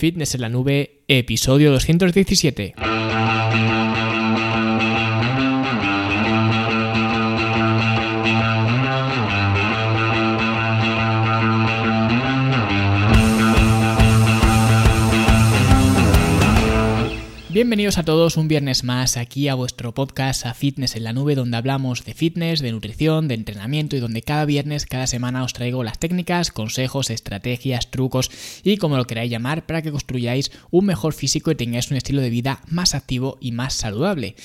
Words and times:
Fitness 0.00 0.34
en 0.34 0.40
la 0.40 0.48
Nube, 0.48 1.02
episodio 1.08 1.70
217. 1.72 2.99
Bienvenidos 17.60 17.98
a 17.98 18.04
todos 18.04 18.38
un 18.38 18.48
viernes 18.48 18.84
más 18.84 19.18
aquí 19.18 19.48
a 19.48 19.54
vuestro 19.54 19.92
podcast 19.92 20.46
a 20.46 20.54
Fitness 20.54 20.96
en 20.96 21.04
la 21.04 21.12
Nube 21.12 21.34
donde 21.34 21.58
hablamos 21.58 22.06
de 22.06 22.14
fitness, 22.14 22.60
de 22.60 22.72
nutrición, 22.72 23.28
de 23.28 23.34
entrenamiento 23.34 23.96
y 23.96 24.00
donde 24.00 24.22
cada 24.22 24.46
viernes, 24.46 24.86
cada 24.86 25.06
semana 25.06 25.44
os 25.44 25.52
traigo 25.52 25.84
las 25.84 25.98
técnicas, 25.98 26.52
consejos, 26.52 27.10
estrategias, 27.10 27.90
trucos 27.90 28.30
y 28.64 28.78
como 28.78 28.96
lo 28.96 29.06
queráis 29.06 29.30
llamar 29.30 29.66
para 29.66 29.82
que 29.82 29.90
construyáis 29.90 30.50
un 30.70 30.86
mejor 30.86 31.12
físico 31.12 31.50
y 31.50 31.54
tengáis 31.54 31.90
un 31.90 31.98
estilo 31.98 32.22
de 32.22 32.30
vida 32.30 32.62
más 32.66 32.94
activo 32.94 33.36
y 33.42 33.52
más 33.52 33.74
saludable. 33.74 34.36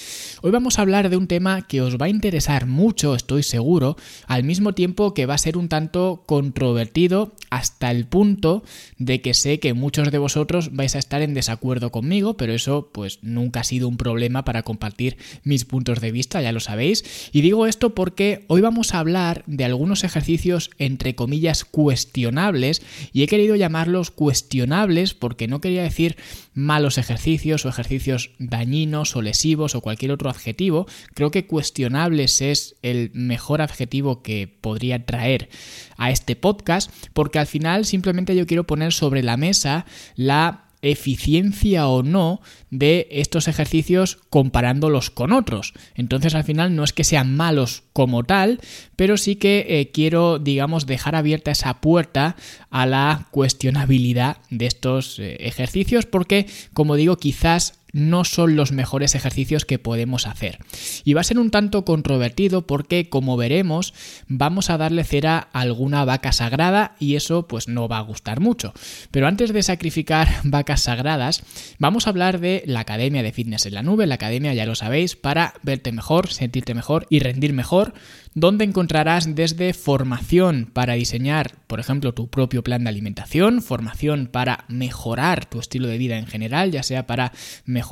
Hoy 0.41 0.51
vamos 0.51 0.77
a 0.77 0.81
hablar 0.81 1.09
de 1.09 1.15
un 1.15 1.27
tema 1.27 1.65
que 1.65 1.81
os 1.81 1.95
va 1.95 2.07
a 2.07 2.09
interesar 2.09 2.65
mucho, 2.65 3.15
estoy 3.15 3.43
seguro, 3.43 3.95
al 4.27 4.43
mismo 4.43 4.73
tiempo 4.73 5.13
que 5.13 5.25
va 5.25 5.35
a 5.35 5.37
ser 5.37 5.55
un 5.55 5.69
tanto 5.69 6.23
controvertido 6.25 7.33
hasta 7.49 7.91
el 7.91 8.07
punto 8.07 8.65
de 8.97 9.21
que 9.21 9.33
sé 9.33 9.61
que 9.61 9.73
muchos 9.73 10.11
de 10.11 10.17
vosotros 10.17 10.75
vais 10.75 10.97
a 10.97 10.99
estar 10.99 11.21
en 11.21 11.33
desacuerdo 11.33 11.93
conmigo, 11.93 12.35
pero 12.35 12.51
eso 12.51 12.89
pues 12.91 13.04
pues 13.05 13.19
nunca 13.21 13.59
ha 13.59 13.63
sido 13.63 13.87
un 13.87 13.97
problema 13.97 14.43
para 14.45 14.63
compartir 14.63 15.15
mis 15.43 15.63
puntos 15.63 16.01
de 16.01 16.11
vista, 16.11 16.41
ya 16.41 16.51
lo 16.51 16.59
sabéis. 16.59 17.29
Y 17.31 17.41
digo 17.41 17.67
esto 17.67 17.93
porque 17.93 18.45
hoy 18.47 18.61
vamos 18.61 18.95
a 18.95 18.99
hablar 18.99 19.43
de 19.45 19.63
algunos 19.63 20.03
ejercicios 20.03 20.71
entre 20.79 21.13
comillas 21.13 21.65
cuestionables 21.65 22.81
y 23.13 23.21
he 23.21 23.27
querido 23.27 23.55
llamarlos 23.55 24.09
cuestionables 24.09 25.13
porque 25.13 25.47
no 25.47 25.61
quería 25.61 25.83
decir 25.83 26.17
malos 26.55 26.97
ejercicios 26.97 27.63
o 27.63 27.69
ejercicios 27.69 28.31
dañinos 28.39 29.15
o 29.15 29.21
lesivos 29.21 29.75
o 29.75 29.81
cualquier 29.81 30.11
otro 30.11 30.31
adjetivo. 30.31 30.87
Creo 31.13 31.29
que 31.29 31.45
cuestionables 31.45 32.41
es 32.41 32.75
el 32.81 33.11
mejor 33.13 33.61
adjetivo 33.61 34.23
que 34.23 34.47
podría 34.47 35.05
traer 35.05 35.49
a 35.95 36.09
este 36.09 36.35
podcast 36.35 36.91
porque 37.13 37.37
al 37.37 37.45
final 37.45 37.85
simplemente 37.85 38.35
yo 38.35 38.47
quiero 38.47 38.65
poner 38.65 38.93
sobre 38.93 39.21
la 39.21 39.37
mesa 39.37 39.85
la 40.15 40.64
eficiencia 40.91 41.87
o 41.87 42.03
no 42.03 42.41
de 42.69 43.07
estos 43.11 43.47
ejercicios 43.47 44.19
comparándolos 44.29 45.09
con 45.09 45.31
otros. 45.31 45.73
Entonces 45.95 46.35
al 46.35 46.43
final 46.43 46.75
no 46.75 46.83
es 46.83 46.93
que 46.93 47.03
sean 47.03 47.35
malos 47.35 47.83
como 47.93 48.23
tal, 48.23 48.59
pero 48.95 49.17
sí 49.17 49.35
que 49.35 49.65
eh, 49.67 49.91
quiero, 49.91 50.39
digamos, 50.39 50.85
dejar 50.85 51.15
abierta 51.15 51.51
esa 51.51 51.81
puerta 51.81 52.35
a 52.69 52.85
la 52.85 53.27
cuestionabilidad 53.31 54.37
de 54.49 54.65
estos 54.67 55.19
eh, 55.19 55.37
ejercicios 55.39 56.05
porque, 56.05 56.47
como 56.73 56.95
digo, 56.95 57.17
quizás 57.17 57.79
no 57.95 58.25
son 58.25 58.57
los 58.57 58.73
mejores 58.73 59.15
ejercicios 59.15 59.63
que 59.63 59.79
podemos 59.79 60.27
hacer. 60.27 60.59
Y 61.05 61.13
va 61.13 61.21
a 61.21 61.23
ser 61.23 61.39
un 61.39 61.49
tanto 61.49 61.85
controvertido 61.85 62.67
porque, 62.67 63.07
como 63.07 63.37
veremos, 63.37 63.93
vamos 64.27 64.69
a 64.69 64.77
darle 64.77 65.05
cera 65.05 65.47
a 65.53 65.61
alguna 65.61 66.03
vaca 66.03 66.33
sagrada 66.33 66.97
y 66.99 67.15
eso 67.15 67.47
pues 67.47 67.69
no 67.69 67.87
va 67.87 67.99
a 67.99 68.01
gustar 68.01 68.41
mucho. 68.41 68.73
Pero 69.11 69.27
antes 69.27 69.53
de 69.53 69.63
sacrificar 69.63 70.27
vacas 70.43 70.81
sagradas, 70.81 71.43
vamos 71.79 72.05
a 72.05 72.09
hablar 72.09 72.41
de 72.41 72.63
la 72.65 72.81
Academia 72.81 73.23
de 73.23 73.31
Fitness 73.31 73.65
en 73.65 73.75
la 73.75 73.83
Nube, 73.83 74.07
la 74.07 74.15
Academia 74.15 74.53
ya 74.53 74.65
lo 74.65 74.75
sabéis, 74.75 75.15
para 75.15 75.53
verte 75.63 75.93
mejor, 75.93 76.33
sentirte 76.33 76.73
mejor 76.73 77.07
y 77.09 77.19
rendir 77.19 77.53
mejor 77.53 77.93
donde 78.35 78.65
encontrarás 78.65 79.33
desde 79.33 79.73
formación 79.73 80.69
para 80.71 80.93
diseñar, 80.93 81.55
por 81.67 81.79
ejemplo, 81.79 82.13
tu 82.13 82.27
propio 82.27 82.63
plan 82.63 82.83
de 82.83 82.89
alimentación, 82.89 83.61
formación 83.61 84.27
para 84.27 84.65
mejorar 84.67 85.45
tu 85.45 85.59
estilo 85.59 85.87
de 85.87 85.97
vida 85.97 86.17
en 86.17 86.27
general, 86.27 86.69
ya 86.69 86.83
sea 86.83 87.07
para 87.07 87.31
mejorar 87.63 87.84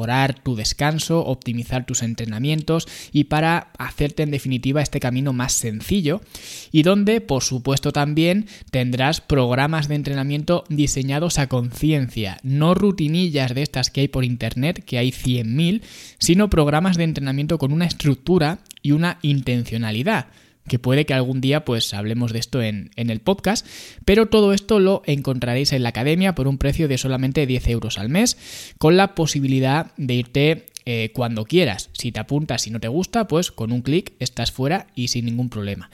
tu 0.43 0.55
descanso, 0.55 1.25
optimizar 1.25 1.85
tus 1.85 2.01
entrenamientos 2.01 2.87
y 3.11 3.25
para 3.25 3.71
hacerte 3.77 4.23
en 4.23 4.31
definitiva 4.31 4.81
este 4.81 4.99
camino 4.99 5.33
más 5.33 5.53
sencillo, 5.53 6.21
y 6.71 6.83
donde, 6.83 7.21
por 7.21 7.43
supuesto, 7.43 7.91
también 7.91 8.47
tendrás 8.71 9.21
programas 9.21 9.87
de 9.87 9.95
entrenamiento 9.95 10.63
diseñados 10.69 11.39
a 11.39 11.47
conciencia, 11.47 12.39
no 12.43 12.73
rutinillas 12.73 13.53
de 13.53 13.61
estas 13.61 13.89
que 13.89 14.01
hay 14.01 14.07
por 14.07 14.25
internet, 14.25 14.83
que 14.85 14.97
hay 14.97 15.11
100.000, 15.11 15.81
sino 16.17 16.49
programas 16.49 16.97
de 16.97 17.03
entrenamiento 17.03 17.57
con 17.57 17.71
una 17.71 17.85
estructura 17.85 18.59
y 18.81 18.91
una 18.91 19.19
intencionalidad 19.21 20.27
que 20.67 20.79
puede 20.79 21.05
que 21.05 21.13
algún 21.13 21.41
día 21.41 21.65
pues 21.65 21.93
hablemos 21.93 22.33
de 22.33 22.39
esto 22.39 22.61
en, 22.61 22.91
en, 22.95 23.09
el 23.09 23.19
podcast, 23.19 23.65
pero 24.05 24.27
todo 24.27 24.53
esto 24.53 24.79
lo 24.79 25.01
encontraréis 25.05 25.73
en 25.73 25.83
la 25.83 25.89
academia 25.89 26.35
por 26.35 26.47
un 26.47 26.57
precio 26.57 26.87
de 26.87 26.97
solamente 26.97 27.45
10 27.45 27.67
euros 27.67 27.97
al 27.97 28.09
mes, 28.09 28.37
con 28.77 28.97
la 28.97 29.15
posibilidad 29.15 29.91
de 29.97 30.13
irte 30.13 30.65
eh, 30.85 31.11
cuando 31.13 31.45
quieras. 31.45 31.89
Si 31.93 32.11
te 32.11 32.19
apuntas 32.19 32.67
y 32.67 32.69
no 32.71 32.79
te 32.79 32.87
gusta, 32.87 33.27
pues 33.27 33.51
con 33.51 33.71
un 33.71 33.81
clic 33.81 34.13
estás 34.19 34.51
fuera 34.51 34.87
y 34.95 35.07
sin 35.07 35.25
ningún 35.25 35.49
problema. 35.49 35.89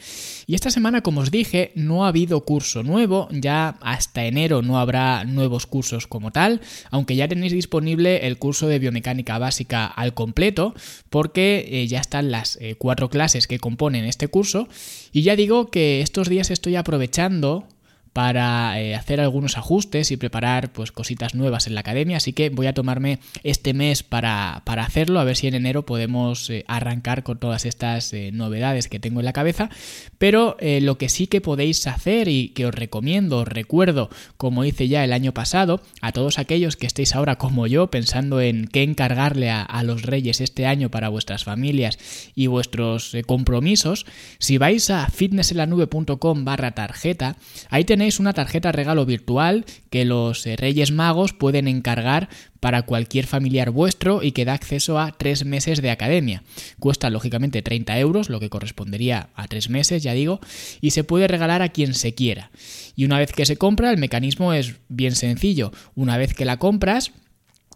Y 0.47 0.55
esta 0.55 0.71
semana, 0.71 1.01
como 1.01 1.21
os 1.21 1.31
dije, 1.31 1.71
no 1.75 2.05
ha 2.05 2.09
habido 2.09 2.41
curso 2.41 2.83
nuevo, 2.83 3.27
ya 3.31 3.77
hasta 3.81 4.25
enero 4.25 4.61
no 4.61 4.79
habrá 4.79 5.23
nuevos 5.25 5.65
cursos 5.65 6.07
como 6.07 6.31
tal, 6.31 6.61
aunque 6.89 7.15
ya 7.15 7.27
tenéis 7.27 7.53
disponible 7.53 8.27
el 8.27 8.37
curso 8.37 8.67
de 8.67 8.79
biomecánica 8.79 9.37
básica 9.37 9.85
al 9.85 10.13
completo, 10.13 10.73
porque 11.09 11.67
eh, 11.69 11.87
ya 11.87 11.99
están 11.99 12.31
las 12.31 12.57
eh, 12.61 12.75
cuatro 12.77 13.09
clases 13.09 13.47
que 13.47 13.59
componen 13.59 14.05
este 14.05 14.27
curso. 14.27 14.67
Y 15.11 15.21
ya 15.21 15.35
digo 15.35 15.69
que 15.69 16.01
estos 16.01 16.29
días 16.29 16.51
estoy 16.51 16.75
aprovechando 16.75 17.67
para 18.13 18.81
eh, 18.81 18.95
hacer 18.95 19.21
algunos 19.21 19.57
ajustes 19.57 20.11
y 20.11 20.17
preparar 20.17 20.71
pues 20.71 20.91
cositas 20.91 21.35
nuevas 21.35 21.67
en 21.67 21.75
la 21.75 21.81
academia, 21.81 22.17
así 22.17 22.33
que 22.33 22.49
voy 22.49 22.67
a 22.67 22.73
tomarme 22.73 23.19
este 23.43 23.73
mes 23.73 24.03
para, 24.03 24.63
hacerlo, 24.65 25.19
a 25.19 25.23
ver 25.23 25.35
si 25.35 25.47
en 25.47 25.53
enero 25.53 25.85
podemos 25.85 26.49
eh, 26.49 26.65
arrancar 26.67 27.23
con 27.23 27.39
todas 27.39 27.65
estas 27.65 28.11
eh, 28.13 28.31
novedades 28.33 28.87
que 28.87 28.99
tengo 28.99 29.19
en 29.19 29.25
la 29.25 29.33
cabeza, 29.33 29.69
pero 30.17 30.57
lo 30.59 30.97
que 30.97 31.09
sí 31.09 31.27
que 31.27 31.41
podéis 31.41 31.87
hacer 31.87 32.27
y 32.27 32.49
que 32.49 32.65
os 32.65 32.73
recomiendo, 32.73 33.39
os 33.39 33.47
recuerdo, 33.47 34.09
como 34.37 34.65
hice 34.65 34.87
ya 34.87 35.03
el 35.03 35.13
año 35.13 35.33
pasado, 35.33 35.81
a 36.01 36.11
todos 36.11 36.39
aquellos 36.39 36.75
que 36.75 36.87
estéis 36.87 37.15
ahora 37.15 37.37
como 37.37 37.67
yo 37.67 37.87
pensando 37.87 38.41
en 38.41 38.67
qué 38.67 38.83
encargarle 38.83 39.49
a, 39.49 39.61
a 39.61 39.83
los 39.83 40.01
reyes 40.03 40.41
este 40.41 40.65
año 40.65 40.89
para 40.89 41.09
vuestras 41.09 41.43
familias 41.43 41.97
y 42.35 42.47
vuestros 42.47 43.15
compromisos, 43.25 44.05
si 44.39 44.57
vais 44.57 44.89
a 44.89 45.07
fitnesselanube.com 45.07 46.45
barra 46.45 46.71
tarjeta, 46.71 47.37
ahí 47.69 47.85
tenéis 47.85 47.98
tenéis 47.99 48.21
una 48.21 48.31
tarjeta 48.31 48.71
regalo 48.71 49.05
virtual 49.05 49.65
que 49.89 50.05
los 50.05 50.47
eh, 50.47 50.55
Reyes 50.55 50.93
Magos 50.93 51.33
pueden 51.33 51.67
encargar 51.67 52.29
para 52.61 52.83
cualquier 52.83 53.27
familiar 53.27 53.71
vuestro 53.71 54.23
y 54.23 54.31
que 54.31 54.45
da 54.45 54.53
acceso 54.53 54.97
a 54.97 55.11
tres 55.11 55.43
meses 55.43 55.81
de 55.81 55.91
academia. 55.91 56.41
Cuesta 56.79 57.09
lógicamente 57.09 57.61
30 57.61 57.99
euros, 57.99 58.29
lo 58.29 58.39
que 58.39 58.49
correspondería 58.49 59.27
a 59.35 59.49
tres 59.49 59.69
meses, 59.69 60.01
ya 60.01 60.13
digo, 60.13 60.39
y 60.79 60.91
se 60.91 61.03
puede 61.03 61.27
regalar 61.27 61.61
a 61.61 61.73
quien 61.73 61.93
se 61.93 62.15
quiera. 62.15 62.51
Y 62.95 63.03
una 63.03 63.19
vez 63.19 63.33
que 63.33 63.45
se 63.45 63.57
compra, 63.57 63.91
el 63.91 63.97
mecanismo 63.97 64.53
es 64.53 64.75
bien 64.87 65.13
sencillo. 65.13 65.73
Una 65.93 66.17
vez 66.17 66.33
que 66.33 66.45
la 66.45 66.55
compras, 66.55 67.11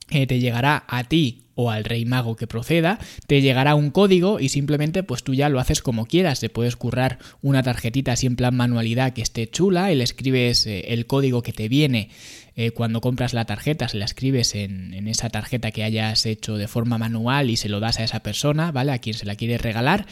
eh, 0.10 0.28
te 0.28 0.40
llegará 0.40 0.84
a 0.88 1.04
ti 1.04 1.40
o 1.56 1.70
al 1.70 1.84
rey 1.84 2.06
mago 2.06 2.36
que 2.36 2.48
proceda, 2.48 3.00
te 3.28 3.42
llegará 3.42 3.76
un 3.76 3.92
código 3.92 4.40
y 4.40 4.50
simplemente 4.50 5.04
pues 5.04 5.24
tú 5.24 5.34
ya 5.34 5.50
lo 5.50 5.60
haces 5.60 5.82
como 5.82 6.06
quieras. 6.06 6.40
Te 6.40 6.50
puedes 6.50 6.76
currar 6.76 7.20
una 7.42 7.62
tarjetita 7.62 8.14
así 8.14 8.26
en 8.26 8.36
plan 8.36 8.56
manualidad 8.56 9.14
que 9.14 9.22
esté 9.22 9.48
chula 9.48 9.92
y 9.92 9.96
le 9.96 10.04
escribes 10.04 10.66
eh, 10.66 10.86
el 10.94 11.06
código 11.06 11.44
que 11.44 11.54
te 11.54 11.68
viene 11.68 12.10
eh, 12.56 12.72
cuando 12.72 13.02
compras 13.02 13.34
la 13.34 13.46
tarjeta, 13.46 13.88
se 13.88 13.98
la 13.98 14.06
escribes 14.06 14.56
en, 14.56 14.94
en, 14.94 15.08
esa 15.08 15.30
tarjeta 15.30 15.72
que 15.72 15.84
hayas 15.84 16.26
hecho 16.26 16.58
de 16.58 16.68
forma 16.68 16.98
manual 16.98 17.50
y 17.50 17.58
se 17.58 17.70
lo 17.70 17.80
das 17.80 18.00
a 18.00 18.04
esa 18.04 18.22
persona, 18.22 18.72
¿vale? 18.72 18.92
A 18.92 19.00
quien 19.00 19.16
se 19.16 19.26
la 19.26 19.36
quiere 19.36 19.58
regalar 19.58 20.06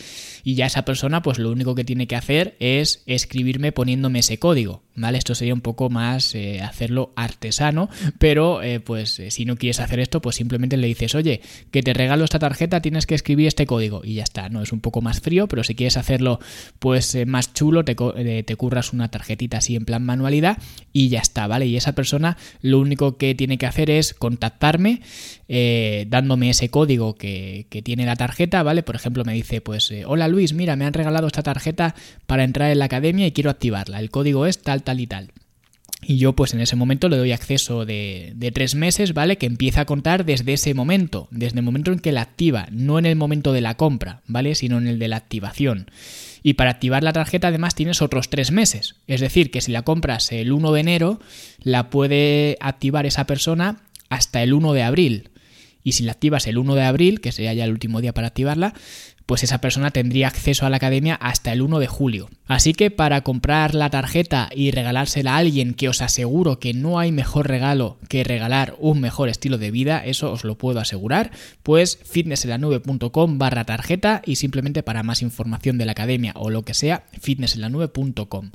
y 0.43 0.55
ya 0.55 0.65
esa 0.65 0.85
persona 0.85 1.21
pues 1.21 1.39
lo 1.39 1.51
único 1.51 1.75
que 1.75 1.83
tiene 1.83 2.07
que 2.07 2.15
hacer 2.15 2.55
es 2.59 3.03
escribirme 3.05 3.71
poniéndome 3.71 4.19
ese 4.19 4.39
código, 4.39 4.83
¿vale? 4.95 5.17
Esto 5.17 5.35
sería 5.35 5.53
un 5.53 5.61
poco 5.61 5.89
más 5.89 6.33
eh, 6.35 6.61
hacerlo 6.61 7.13
artesano, 7.15 7.89
pero 8.19 8.61
pues 8.85 9.21
si 9.29 9.45
no 9.45 9.55
quieres 9.55 9.79
hacer 9.79 9.99
esto 9.99 10.21
pues 10.21 10.35
simplemente 10.35 10.77
le 10.77 10.87
dices, 10.87 11.15
oye, 11.15 11.41
que 11.71 11.83
te 11.83 11.93
regalo 11.93 12.23
esta 12.23 12.39
tarjeta, 12.39 12.81
tienes 12.81 13.05
que 13.05 13.15
escribir 13.15 13.47
este 13.47 13.65
código 13.65 14.01
y 14.03 14.15
ya 14.15 14.23
está, 14.23 14.49
¿no? 14.49 14.61
Es 14.61 14.71
un 14.71 14.81
poco 14.81 15.01
más 15.01 15.21
frío, 15.21 15.47
pero 15.47 15.63
si 15.63 15.75
quieres 15.75 15.97
hacerlo 15.97 16.39
pues 16.79 17.13
eh, 17.15 17.25
más 17.25 17.53
chulo, 17.53 17.83
eh, 17.85 18.43
te, 18.43 18.55
curras 18.55 18.93
una 18.93 19.09
tarjetita 19.09 19.57
así 19.57 19.75
en 19.75 19.85
plan 19.85 20.03
manualidad 20.03 20.57
y 20.93 21.09
ya 21.09 21.19
está, 21.19 21.47
¿vale? 21.47 21.65
Y 21.65 21.77
esa 21.77 21.93
persona 21.93 22.30
lo 22.61 22.79
único 22.79 23.17
que 23.17 23.35
tiene 23.35 23.57
que 23.57 23.65
hacer 23.65 23.89
es 23.89 24.13
contactarme 24.13 25.01
eh, 25.47 26.05
dándome 26.07 26.49
ese 26.49 26.69
código 26.69 27.15
que, 27.15 27.67
tiene 27.83 28.05
la 28.05 28.15
tarjeta, 28.15 28.63
¿vale? 28.63 28.83
Por 28.83 28.95
ejemplo, 28.95 29.25
me 29.25 29.33
dice, 29.33 29.59
pues, 29.59 29.91
hola 30.05 30.27
Luis, 30.27 30.53
mira, 30.53 30.75
me 30.75 30.85
han 30.85 30.93
regalado 30.93 31.27
esta 31.27 31.43
tarjeta 31.43 31.95
para 32.25 32.43
entrar 32.43 32.71
en 32.71 32.79
la 32.79 32.85
academia 32.85 33.27
y 33.27 33.31
quiero 33.31 33.49
activarla. 33.49 33.99
El 33.99 34.11
código 34.11 34.45
es 34.45 34.61
tal, 34.61 34.83
tal 34.83 34.99
y 34.99 35.07
tal. 35.07 35.31
Y 36.03 36.17
yo 36.17 36.33
pues 36.33 36.53
en 36.53 36.61
ese 36.61 36.75
momento 36.75 37.09
le 37.09 37.17
doy 37.17 37.31
acceso 37.31 37.85
de, 37.85 38.33
de, 38.35 38.51
tres 38.51 38.73
meses, 38.75 39.13
¿vale? 39.13 39.37
Que 39.37 39.45
empieza 39.45 39.81
a 39.81 39.85
contar 39.85 40.25
desde 40.25 40.53
ese 40.53 40.73
momento, 40.73 41.27
desde 41.31 41.59
el 41.59 41.65
momento 41.65 41.91
en 41.91 41.99
que 41.99 42.11
la 42.11 42.21
activa, 42.21 42.67
no 42.71 42.97
en 42.97 43.05
el 43.05 43.15
momento 43.15 43.53
de 43.53 43.61
la 43.61 43.75
compra, 43.75 44.21
¿vale? 44.27 44.55
Sino 44.55 44.77
en 44.79 44.87
el 44.87 44.99
de 44.99 45.07
la 45.07 45.17
activación. 45.17 45.91
Y 46.43 46.53
para 46.53 46.71
activar 46.71 47.03
la 47.03 47.13
tarjeta 47.13 47.49
además 47.49 47.75
tienes 47.75 48.01
otros 48.01 48.29
tres 48.29 48.51
meses. 48.51 48.95
Es 49.07 49.21
decir, 49.21 49.51
que 49.51 49.61
si 49.61 49.71
la 49.71 49.83
compras 49.83 50.31
el 50.31 50.51
1 50.51 50.71
de 50.71 50.79
enero, 50.79 51.19
la 51.59 51.89
puede 51.89 52.57
activar 52.59 53.05
esa 53.05 53.25
persona 53.25 53.83
hasta 54.09 54.41
el 54.41 54.53
1 54.53 54.73
de 54.73 54.83
abril. 54.83 55.29
Y 55.83 55.93
si 55.93 56.03
la 56.03 56.11
activas 56.11 56.47
el 56.47 56.57
1 56.57 56.75
de 56.75 56.83
abril, 56.83 57.21
que 57.21 57.31
sería 57.31 57.53
ya 57.53 57.65
el 57.65 57.71
último 57.71 58.01
día 58.01 58.13
para 58.13 58.27
activarla, 58.27 58.73
pues 59.31 59.43
esa 59.43 59.61
persona 59.61 59.91
tendría 59.91 60.27
acceso 60.27 60.65
a 60.65 60.69
la 60.69 60.75
academia 60.75 61.15
hasta 61.15 61.53
el 61.53 61.61
1 61.61 61.79
de 61.79 61.87
julio. 61.87 62.29
Así 62.47 62.73
que 62.73 62.91
para 62.91 63.21
comprar 63.21 63.75
la 63.75 63.89
tarjeta 63.89 64.49
y 64.53 64.71
regalársela 64.71 65.35
a 65.35 65.37
alguien 65.37 65.73
que 65.73 65.87
os 65.87 66.01
aseguro 66.01 66.59
que 66.59 66.73
no 66.73 66.99
hay 66.99 67.13
mejor 67.13 67.47
regalo 67.47 67.97
que 68.09 68.25
regalar 68.25 68.75
un 68.77 68.99
mejor 68.99 69.29
estilo 69.29 69.57
de 69.57 69.71
vida, 69.71 70.03
eso 70.05 70.33
os 70.33 70.43
lo 70.43 70.57
puedo 70.57 70.81
asegurar, 70.81 71.31
pues 71.63 71.97
fitnessenlanube.com 72.03 73.37
barra 73.37 73.63
tarjeta 73.63 74.21
y 74.25 74.35
simplemente 74.35 74.83
para 74.83 75.01
más 75.01 75.21
información 75.21 75.77
de 75.77 75.85
la 75.85 75.93
academia 75.93 76.33
o 76.35 76.49
lo 76.49 76.63
que 76.63 76.73
sea, 76.73 77.05
fitnessenlanube.com. 77.21 78.51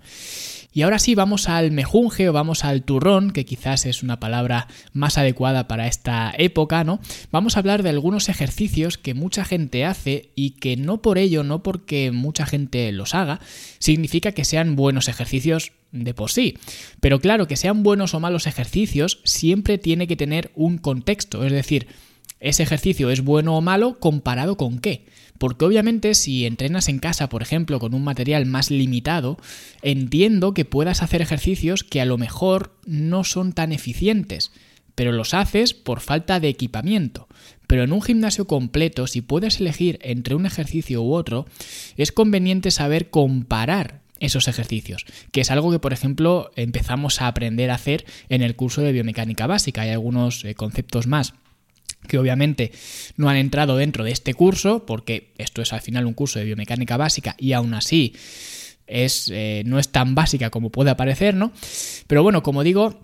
Y 0.76 0.82
ahora 0.82 0.98
sí, 0.98 1.14
vamos 1.14 1.48
al 1.48 1.70
mejunje 1.70 2.28
o 2.28 2.34
vamos 2.34 2.62
al 2.62 2.82
turrón, 2.82 3.30
que 3.30 3.46
quizás 3.46 3.86
es 3.86 4.02
una 4.02 4.20
palabra 4.20 4.68
más 4.92 5.16
adecuada 5.16 5.68
para 5.68 5.86
esta 5.86 6.34
época, 6.36 6.84
¿no? 6.84 7.00
Vamos 7.32 7.56
a 7.56 7.60
hablar 7.60 7.82
de 7.82 7.88
algunos 7.88 8.28
ejercicios 8.28 8.98
que 8.98 9.14
mucha 9.14 9.46
gente 9.46 9.86
hace 9.86 10.32
y 10.34 10.50
que 10.50 10.76
no 10.76 11.00
por 11.00 11.16
ello, 11.16 11.44
no 11.44 11.62
porque 11.62 12.10
mucha 12.10 12.44
gente 12.44 12.92
los 12.92 13.14
haga, 13.14 13.40
significa 13.78 14.32
que 14.32 14.44
sean 14.44 14.76
buenos 14.76 15.08
ejercicios 15.08 15.72
de 15.92 16.12
por 16.12 16.30
sí. 16.30 16.58
Pero 17.00 17.20
claro, 17.20 17.48
que 17.48 17.56
sean 17.56 17.82
buenos 17.82 18.12
o 18.12 18.20
malos 18.20 18.46
ejercicios 18.46 19.22
siempre 19.24 19.78
tiene 19.78 20.06
que 20.06 20.16
tener 20.16 20.52
un 20.54 20.76
contexto, 20.76 21.42
es 21.46 21.52
decir, 21.52 21.86
ese 22.38 22.64
ejercicio 22.64 23.10
es 23.10 23.24
bueno 23.24 23.56
o 23.56 23.62
malo 23.62 23.98
comparado 23.98 24.58
con 24.58 24.78
qué. 24.78 25.06
Porque 25.38 25.64
obviamente 25.64 26.14
si 26.14 26.46
entrenas 26.46 26.88
en 26.88 26.98
casa, 26.98 27.28
por 27.28 27.42
ejemplo, 27.42 27.78
con 27.78 27.94
un 27.94 28.04
material 28.04 28.46
más 28.46 28.70
limitado, 28.70 29.38
entiendo 29.82 30.54
que 30.54 30.64
puedas 30.64 31.02
hacer 31.02 31.22
ejercicios 31.22 31.84
que 31.84 32.00
a 32.00 32.06
lo 32.06 32.18
mejor 32.18 32.76
no 32.86 33.24
son 33.24 33.52
tan 33.52 33.72
eficientes, 33.72 34.52
pero 34.94 35.12
los 35.12 35.34
haces 35.34 35.74
por 35.74 36.00
falta 36.00 36.40
de 36.40 36.48
equipamiento. 36.48 37.28
Pero 37.66 37.82
en 37.82 37.92
un 37.92 38.02
gimnasio 38.02 38.46
completo, 38.46 39.06
si 39.06 39.20
puedes 39.20 39.60
elegir 39.60 39.98
entre 40.02 40.34
un 40.34 40.46
ejercicio 40.46 41.02
u 41.02 41.12
otro, 41.14 41.46
es 41.96 42.12
conveniente 42.12 42.70
saber 42.70 43.10
comparar 43.10 44.00
esos 44.18 44.48
ejercicios, 44.48 45.04
que 45.30 45.42
es 45.42 45.50
algo 45.50 45.70
que, 45.70 45.78
por 45.78 45.92
ejemplo, 45.92 46.50
empezamos 46.56 47.20
a 47.20 47.28
aprender 47.28 47.70
a 47.70 47.74
hacer 47.74 48.06
en 48.28 48.42
el 48.42 48.56
curso 48.56 48.80
de 48.80 48.92
biomecánica 48.92 49.46
básica. 49.46 49.82
Hay 49.82 49.90
algunos 49.90 50.44
eh, 50.44 50.54
conceptos 50.54 51.06
más 51.06 51.34
que 52.06 52.18
obviamente 52.18 52.72
no 53.16 53.28
han 53.28 53.36
entrado 53.36 53.76
dentro 53.76 54.04
de 54.04 54.12
este 54.12 54.34
curso, 54.34 54.86
porque 54.86 55.32
esto 55.38 55.62
es 55.62 55.72
al 55.72 55.80
final 55.80 56.06
un 56.06 56.14
curso 56.14 56.38
de 56.38 56.44
biomecánica 56.44 56.96
básica 56.96 57.34
y 57.38 57.52
aún 57.52 57.74
así 57.74 58.14
es, 58.86 59.30
eh, 59.32 59.62
no 59.66 59.78
es 59.78 59.88
tan 59.88 60.14
básica 60.14 60.50
como 60.50 60.70
puede 60.70 60.94
parecer, 60.94 61.34
¿no? 61.34 61.52
Pero 62.06 62.22
bueno, 62.22 62.42
como 62.42 62.62
digo, 62.62 63.00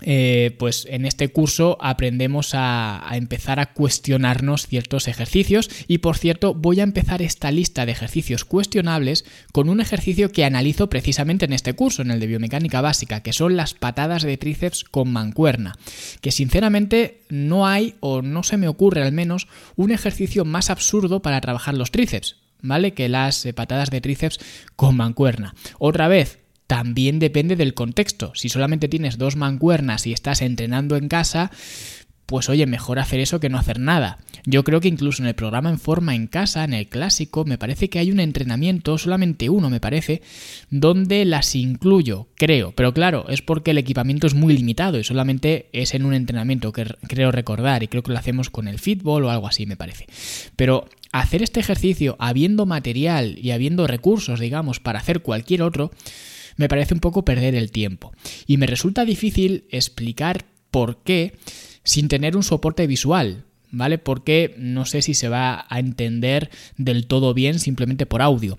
eh, 0.00 0.54
pues 0.58 0.86
en 0.88 1.04
este 1.06 1.28
curso 1.28 1.76
aprendemos 1.80 2.50
a, 2.54 3.04
empezar 3.12 3.58
a 3.58 3.72
cuestionarnos 3.72 4.66
ciertos 4.66 5.08
ejercicios 5.08 5.70
y 5.88 5.98
por 5.98 6.16
cierto 6.16 6.54
voy 6.54 6.80
a 6.80 6.84
empezar 6.84 7.20
esta 7.20 7.50
lista 7.50 7.84
de 7.84 7.92
ejercicios 7.92 8.44
cuestionables 8.44 9.24
con 9.52 9.68
un 9.68 9.80
ejercicio 9.80 10.30
que 10.30 10.44
analizo 10.44 10.88
precisamente 10.88 11.46
en 11.46 11.52
este 11.52 11.72
curso, 11.72 12.02
en 12.02 12.12
el 12.12 12.20
de 12.20 12.28
biomecánica 12.28 12.80
básica, 12.80 13.22
que 13.22 13.32
son 13.32 13.56
las 13.56 13.74
patadas 13.74 14.22
de 14.22 14.36
tríceps 14.36 14.84
con 14.84 15.12
mancuerna, 15.12 15.76
que 16.20 16.30
sinceramente 16.30 17.22
no 17.28 17.66
hay 17.66 17.96
o 18.00 18.22
no 18.22 18.42
se 18.44 18.56
me 18.56 18.68
ocurre 18.68 19.02
al 19.02 19.12
menos 19.12 19.48
un 19.74 19.90
ejercicio 19.90 20.44
más 20.44 20.70
absurdo 20.70 21.22
para 21.22 21.40
trabajar 21.40 21.74
los 21.74 21.90
tríceps. 21.90 22.36
¿Vale? 22.60 22.92
Que 22.92 23.08
las 23.08 23.46
eh, 23.46 23.52
patadas 23.52 23.88
de 23.90 24.00
tríceps 24.00 24.40
con 24.74 24.96
mancuerna. 24.96 25.54
Otra 25.78 26.08
vez, 26.08 26.40
también 26.68 27.18
depende 27.18 27.56
del 27.56 27.74
contexto. 27.74 28.32
Si 28.34 28.50
solamente 28.50 28.88
tienes 28.88 29.18
dos 29.18 29.36
mancuernas 29.36 30.06
y 30.06 30.12
estás 30.12 30.42
entrenando 30.42 30.96
en 30.96 31.08
casa, 31.08 31.50
pues 32.26 32.50
oye, 32.50 32.66
mejor 32.66 32.98
hacer 32.98 33.20
eso 33.20 33.40
que 33.40 33.48
no 33.48 33.58
hacer 33.58 33.80
nada. 33.80 34.18
Yo 34.44 34.64
creo 34.64 34.78
que 34.82 34.88
incluso 34.88 35.22
en 35.22 35.28
el 35.28 35.34
programa 35.34 35.70
en 35.70 35.78
forma 35.78 36.14
en 36.14 36.26
casa, 36.26 36.64
en 36.64 36.74
el 36.74 36.86
clásico, 36.86 37.46
me 37.46 37.56
parece 37.56 37.88
que 37.88 37.98
hay 37.98 38.12
un 38.12 38.20
entrenamiento, 38.20 38.98
solamente 38.98 39.48
uno 39.48 39.70
me 39.70 39.80
parece, 39.80 40.20
donde 40.68 41.24
las 41.24 41.54
incluyo, 41.54 42.28
creo. 42.34 42.72
Pero 42.72 42.92
claro, 42.92 43.24
es 43.30 43.40
porque 43.40 43.70
el 43.70 43.78
equipamiento 43.78 44.26
es 44.26 44.34
muy 44.34 44.54
limitado 44.54 44.98
y 44.98 45.04
solamente 45.04 45.70
es 45.72 45.94
en 45.94 46.04
un 46.04 46.12
entrenamiento 46.12 46.70
que 46.72 46.84
creo 47.08 47.32
recordar 47.32 47.82
y 47.82 47.88
creo 47.88 48.02
que 48.02 48.12
lo 48.12 48.18
hacemos 48.18 48.50
con 48.50 48.68
el 48.68 48.78
fútbol 48.78 49.24
o 49.24 49.30
algo 49.30 49.48
así, 49.48 49.64
me 49.64 49.78
parece. 49.78 50.04
Pero 50.54 50.86
hacer 51.12 51.42
este 51.42 51.60
ejercicio 51.60 52.16
habiendo 52.18 52.66
material 52.66 53.38
y 53.38 53.52
habiendo 53.52 53.86
recursos, 53.86 54.38
digamos, 54.38 54.80
para 54.80 54.98
hacer 54.98 55.22
cualquier 55.22 55.62
otro, 55.62 55.92
me 56.58 56.68
parece 56.68 56.92
un 56.92 57.00
poco 57.00 57.24
perder 57.24 57.54
el 57.54 57.72
tiempo. 57.72 58.12
Y 58.46 58.58
me 58.58 58.66
resulta 58.66 59.06
difícil 59.06 59.64
explicar 59.70 60.44
por 60.70 61.02
qué 61.02 61.38
sin 61.84 62.08
tener 62.08 62.36
un 62.36 62.42
soporte 62.42 62.86
visual. 62.86 63.44
¿Vale? 63.70 63.98
Porque 63.98 64.54
no 64.56 64.86
sé 64.86 65.02
si 65.02 65.12
se 65.12 65.28
va 65.28 65.66
a 65.68 65.78
entender 65.78 66.48
del 66.78 67.06
todo 67.06 67.34
bien 67.34 67.58
simplemente 67.58 68.06
por 68.06 68.22
audio. 68.22 68.56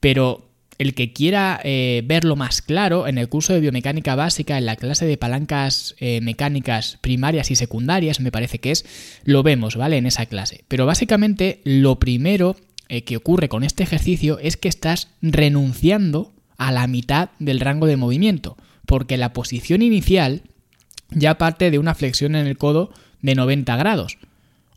Pero 0.00 0.46
el 0.78 0.94
que 0.94 1.12
quiera 1.12 1.60
eh, 1.62 2.02
verlo 2.06 2.36
más 2.36 2.62
claro, 2.62 3.06
en 3.06 3.18
el 3.18 3.28
curso 3.28 3.52
de 3.52 3.60
biomecánica 3.60 4.14
básica, 4.14 4.58
en 4.58 4.66
la 4.66 4.76
clase 4.76 5.06
de 5.06 5.16
palancas 5.16 5.94
eh, 5.98 6.20
mecánicas 6.22 6.98
primarias 7.02 7.50
y 7.50 7.56
secundarias, 7.56 8.20
me 8.20 8.32
parece 8.32 8.58
que 8.58 8.70
es, 8.70 8.84
lo 9.24 9.42
vemos, 9.42 9.76
¿vale? 9.76 9.98
En 9.98 10.06
esa 10.06 10.26
clase. 10.26 10.64
Pero 10.68 10.86
básicamente 10.86 11.60
lo 11.64 11.98
primero 11.98 12.56
eh, 12.88 13.04
que 13.04 13.16
ocurre 13.16 13.48
con 13.48 13.64
este 13.64 13.82
ejercicio 13.82 14.38
es 14.38 14.56
que 14.56 14.68
estás 14.68 15.10
renunciando 15.20 16.32
a 16.56 16.72
la 16.72 16.86
mitad 16.86 17.30
del 17.38 17.60
rango 17.60 17.86
de 17.86 17.96
movimiento, 17.96 18.56
porque 18.86 19.16
la 19.16 19.32
posición 19.32 19.82
inicial 19.82 20.42
ya 21.10 21.38
parte 21.38 21.70
de 21.70 21.78
una 21.78 21.94
flexión 21.94 22.34
en 22.34 22.46
el 22.46 22.58
codo 22.58 22.92
de 23.22 23.34
90 23.34 23.76
grados. 23.76 24.18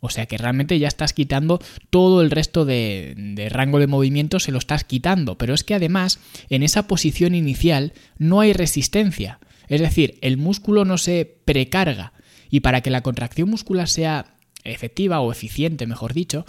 O 0.00 0.08
sea 0.08 0.26
que 0.26 0.38
realmente 0.38 0.78
ya 0.78 0.88
estás 0.88 1.12
quitando 1.12 1.60
todo 1.90 2.22
el 2.22 2.30
resto 2.30 2.64
de, 2.64 3.48
rango 3.50 3.78
de 3.78 3.86
movimiento, 3.86 4.40
se 4.40 4.52
lo 4.52 4.58
estás 4.58 4.84
quitando. 4.84 5.36
Pero 5.36 5.54
es 5.54 5.62
que 5.62 5.74
además 5.74 6.18
en 6.48 6.62
esa 6.62 6.86
posición 6.86 7.34
inicial 7.34 7.92
no 8.18 8.40
hay 8.40 8.52
resistencia. 8.52 9.38
Es 9.68 9.80
decir, 9.80 10.18
el 10.22 10.36
músculo 10.36 10.84
no 10.84 10.96
se 10.96 11.36
precarga. 11.44 12.12
Y 12.50 12.60
para 12.60 12.80
que 12.80 12.90
la 12.90 13.02
contracción 13.02 13.50
muscular 13.50 13.88
sea 13.88 14.34
efectiva 14.64 15.20
o 15.20 15.32
eficiente, 15.32 15.86
mejor 15.86 16.14
dicho, 16.14 16.46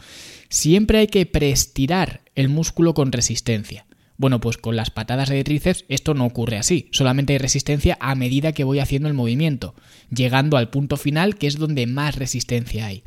siempre 0.50 1.00
hay 1.00 1.08
que 1.08 1.26
preestirar 1.26 2.22
el 2.36 2.50
músculo 2.50 2.94
con 2.94 3.12
resistencia. 3.12 3.86
Bueno, 4.22 4.40
pues 4.40 4.58
con 4.58 4.76
las 4.76 4.92
patadas 4.92 5.30
de 5.30 5.44
tríceps 5.44 5.84
esto 5.90 6.14
no 6.14 6.28
ocurre 6.28 6.60
así, 6.60 6.88
solamente 6.92 7.34
hay 7.34 7.40
resistencia 7.40 7.98
a 8.00 8.14
medida 8.14 8.52
que 8.52 8.64
voy 8.64 8.78
haciendo 8.78 9.08
el 9.08 9.16
movimiento, 9.16 9.74
llegando 10.12 10.58
al 10.58 10.70
punto 10.70 10.96
final 10.96 11.38
que 11.38 11.48
es 11.48 11.58
donde 11.58 11.88
más 11.88 12.18
resistencia 12.18 12.86
hay. 12.86 13.02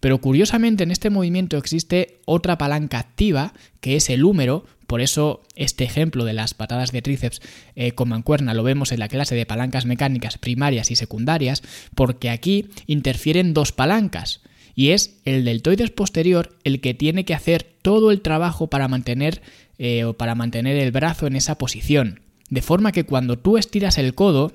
Pero 0.00 0.18
curiosamente 0.22 0.82
en 0.82 0.92
este 0.92 1.10
movimiento 1.10 1.58
existe 1.58 2.20
otra 2.24 2.56
palanca 2.56 2.98
activa 2.98 3.52
que 3.82 3.96
es 3.96 4.08
el 4.08 4.24
húmero, 4.24 4.64
por 4.86 5.02
eso 5.02 5.42
este 5.56 5.84
ejemplo 5.84 6.24
de 6.24 6.32
las 6.32 6.54
patadas 6.54 6.90
de 6.90 7.02
tríceps 7.02 7.42
eh, 7.74 7.92
con 7.92 8.08
mancuerna 8.08 8.54
lo 8.54 8.62
vemos 8.62 8.92
en 8.92 9.00
la 9.00 9.08
clase 9.08 9.34
de 9.34 9.44
palancas 9.44 9.84
mecánicas 9.84 10.38
primarias 10.38 10.90
y 10.90 10.96
secundarias, 10.96 11.62
porque 11.94 12.30
aquí 12.30 12.68
interfieren 12.86 13.52
dos 13.52 13.72
palancas 13.72 14.40
y 14.74 14.90
es 14.90 15.18
el 15.24 15.44
deltoides 15.44 15.90
posterior 15.90 16.56
el 16.62 16.80
que 16.80 16.94
tiene 16.94 17.24
que 17.24 17.34
hacer 17.34 17.62
todo 17.82 18.10
el 18.10 18.20
trabajo 18.20 18.68
para 18.68 18.88
mantener 18.88 19.42
eh, 19.78 20.04
o 20.04 20.14
para 20.14 20.34
mantener 20.34 20.76
el 20.76 20.92
brazo 20.92 21.26
en 21.26 21.36
esa 21.36 21.58
posición. 21.58 22.20
De 22.48 22.62
forma 22.62 22.92
que 22.92 23.04
cuando 23.04 23.38
tú 23.38 23.58
estiras 23.58 23.98
el 23.98 24.14
codo, 24.14 24.52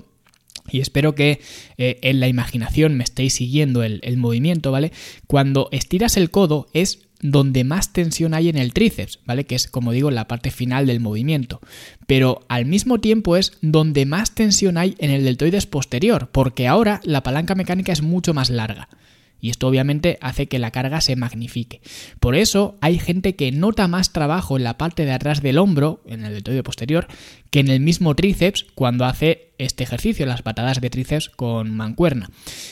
y 0.70 0.80
espero 0.80 1.14
que 1.14 1.40
eh, 1.76 1.98
en 2.02 2.20
la 2.20 2.28
imaginación 2.28 2.96
me 2.96 3.04
estéis 3.04 3.34
siguiendo 3.34 3.82
el, 3.82 4.00
el 4.02 4.16
movimiento, 4.16 4.70
¿vale? 4.70 4.92
Cuando 5.26 5.68
estiras 5.72 6.16
el 6.16 6.30
codo 6.30 6.68
es 6.72 7.00
donde 7.20 7.62
más 7.64 7.92
tensión 7.92 8.34
hay 8.34 8.48
en 8.48 8.58
el 8.58 8.72
tríceps, 8.72 9.20
¿vale? 9.24 9.44
Que 9.44 9.54
es, 9.54 9.68
como 9.68 9.92
digo, 9.92 10.10
la 10.10 10.26
parte 10.26 10.50
final 10.50 10.86
del 10.86 11.00
movimiento. 11.00 11.60
Pero 12.06 12.44
al 12.48 12.66
mismo 12.66 12.98
tiempo 12.98 13.36
es 13.36 13.52
donde 13.62 14.06
más 14.06 14.34
tensión 14.34 14.76
hay 14.76 14.96
en 14.98 15.10
el 15.10 15.24
deltoides 15.24 15.66
posterior, 15.66 16.28
porque 16.32 16.66
ahora 16.66 17.00
la 17.04 17.22
palanca 17.22 17.54
mecánica 17.54 17.92
es 17.92 18.02
mucho 18.02 18.34
más 18.34 18.50
larga 18.50 18.88
y 19.42 19.50
esto 19.50 19.66
obviamente 19.66 20.18
hace 20.22 20.46
que 20.46 20.60
la 20.60 20.70
carga 20.70 21.00
se 21.00 21.16
magnifique. 21.16 21.82
Por 22.20 22.36
eso 22.36 22.78
hay 22.80 23.00
gente 23.00 23.34
que 23.34 23.50
nota 23.50 23.88
más 23.88 24.12
trabajo 24.12 24.56
en 24.56 24.62
la 24.62 24.78
parte 24.78 25.04
de 25.04 25.12
atrás 25.12 25.42
del 25.42 25.58
hombro, 25.58 26.00
en 26.06 26.24
el 26.24 26.32
deltoide 26.32 26.62
posterior, 26.62 27.08
que 27.50 27.58
en 27.58 27.68
el 27.68 27.80
mismo 27.80 28.14
tríceps 28.14 28.64
cuando 28.76 29.04
hace 29.04 29.51
este 29.64 29.84
ejercicio, 29.84 30.26
las 30.26 30.42
patadas 30.42 30.80
de 30.80 30.90
tríceps 30.90 31.28
con 31.28 31.70
mancuerna. 31.70 32.30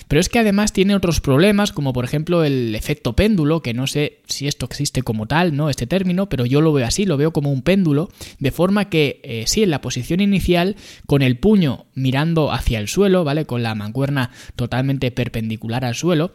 Pero 0.08 0.20
es 0.20 0.28
que 0.28 0.38
además 0.38 0.72
tiene 0.72 0.94
otros 0.94 1.20
problemas, 1.20 1.72
como 1.72 1.92
por 1.92 2.04
ejemplo 2.04 2.44
el 2.44 2.74
efecto 2.74 3.14
péndulo, 3.14 3.62
que 3.62 3.74
no 3.74 3.86
sé 3.86 4.20
si 4.26 4.46
esto 4.46 4.66
existe 4.66 5.02
como 5.02 5.26
tal, 5.26 5.56
¿no? 5.56 5.70
Este 5.70 5.86
término, 5.86 6.28
pero 6.28 6.46
yo 6.46 6.60
lo 6.60 6.72
veo 6.72 6.86
así, 6.86 7.06
lo 7.06 7.16
veo 7.16 7.32
como 7.32 7.52
un 7.52 7.62
péndulo, 7.62 8.08
de 8.38 8.50
forma 8.50 8.88
que 8.88 9.20
eh, 9.22 9.44
sí, 9.46 9.62
en 9.62 9.70
la 9.70 9.80
posición 9.80 10.20
inicial, 10.20 10.76
con 11.06 11.22
el 11.22 11.38
puño 11.38 11.86
mirando 11.94 12.52
hacia 12.52 12.78
el 12.78 12.88
suelo, 12.88 13.24
¿vale? 13.24 13.44
Con 13.46 13.62
la 13.62 13.74
mancuerna 13.74 14.30
totalmente 14.56 15.10
perpendicular 15.10 15.84
al 15.84 15.94
suelo, 15.94 16.32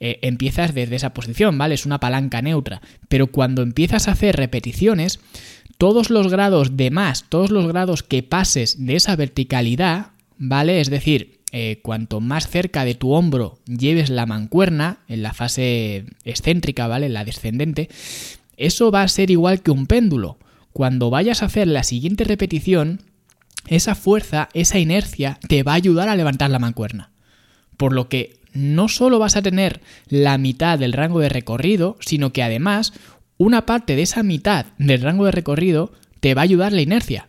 eh, 0.00 0.18
empiezas 0.22 0.74
desde 0.74 0.96
esa 0.96 1.14
posición, 1.14 1.56
¿vale? 1.58 1.74
Es 1.74 1.86
una 1.86 2.00
palanca 2.00 2.42
neutra. 2.42 2.80
Pero 3.08 3.28
cuando 3.28 3.62
empiezas 3.62 4.08
a 4.08 4.12
hacer 4.12 4.36
repeticiones, 4.36 5.20
todos 5.78 6.10
los 6.10 6.28
grados 6.28 6.76
de 6.76 6.90
más, 6.90 7.24
todos 7.28 7.50
los 7.50 7.66
grados 7.66 8.02
que 8.02 8.22
pases 8.22 8.84
de 8.86 8.96
esa 8.96 9.16
verticalidad, 9.16 10.08
¿vale? 10.38 10.80
Es 10.80 10.90
decir, 10.90 11.40
eh, 11.52 11.80
cuanto 11.82 12.20
más 12.20 12.48
cerca 12.48 12.84
de 12.84 12.94
tu 12.94 13.12
hombro 13.12 13.58
lleves 13.66 14.10
la 14.10 14.26
mancuerna, 14.26 14.98
en 15.08 15.22
la 15.22 15.32
fase 15.32 16.04
excéntrica, 16.24 16.88
¿vale? 16.88 17.08
La 17.08 17.24
descendente, 17.24 17.88
eso 18.56 18.90
va 18.90 19.02
a 19.02 19.08
ser 19.08 19.30
igual 19.30 19.62
que 19.62 19.70
un 19.70 19.86
péndulo. 19.86 20.38
Cuando 20.72 21.10
vayas 21.10 21.42
a 21.42 21.46
hacer 21.46 21.68
la 21.68 21.84
siguiente 21.84 22.24
repetición, 22.24 23.02
esa 23.68 23.94
fuerza, 23.94 24.48
esa 24.52 24.78
inercia, 24.78 25.38
te 25.48 25.62
va 25.62 25.72
a 25.72 25.76
ayudar 25.76 26.08
a 26.08 26.16
levantar 26.16 26.50
la 26.50 26.58
mancuerna. 26.58 27.10
Por 27.76 27.92
lo 27.92 28.08
que 28.08 28.38
no 28.52 28.88
solo 28.88 29.18
vas 29.18 29.36
a 29.36 29.42
tener 29.42 29.80
la 30.08 30.38
mitad 30.38 30.78
del 30.78 30.92
rango 30.92 31.20
de 31.20 31.28
recorrido, 31.28 31.96
sino 32.00 32.32
que 32.32 32.42
además 32.42 32.92
una 33.36 33.66
parte 33.66 33.96
de 33.96 34.02
esa 34.02 34.22
mitad 34.22 34.66
del 34.78 35.02
rango 35.02 35.24
de 35.24 35.32
recorrido 35.32 35.92
te 36.20 36.34
va 36.34 36.42
a 36.42 36.44
ayudar 36.44 36.72
la 36.72 36.82
inercia. 36.82 37.28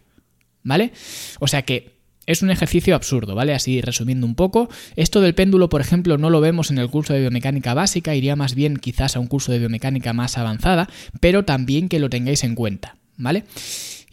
¿Vale? 0.63 0.93
O 1.39 1.47
sea 1.47 1.61
que 1.61 1.95
es 2.25 2.41
un 2.41 2.49
ejercicio 2.49 2.95
absurdo, 2.95 3.35
¿vale? 3.35 3.53
Así 3.53 3.81
resumiendo 3.81 4.25
un 4.25 4.35
poco, 4.35 4.69
esto 4.95 5.21
del 5.21 5.35
péndulo, 5.35 5.69
por 5.69 5.81
ejemplo, 5.81 6.17
no 6.17 6.29
lo 6.29 6.41
vemos 6.41 6.71
en 6.71 6.79
el 6.79 6.89
curso 6.89 7.13
de 7.13 7.21
biomecánica 7.21 7.73
básica, 7.73 8.15
iría 8.15 8.35
más 8.35 8.55
bien 8.55 8.77
quizás 8.77 9.15
a 9.15 9.19
un 9.19 9.27
curso 9.27 9.51
de 9.51 9.59
biomecánica 9.59 10.13
más 10.13 10.37
avanzada, 10.37 10.89
pero 11.19 11.45
también 11.45 11.87
que 11.87 11.99
lo 11.99 12.09
tengáis 12.09 12.43
en 12.43 12.55
cuenta, 12.55 12.97
¿vale? 13.17 13.43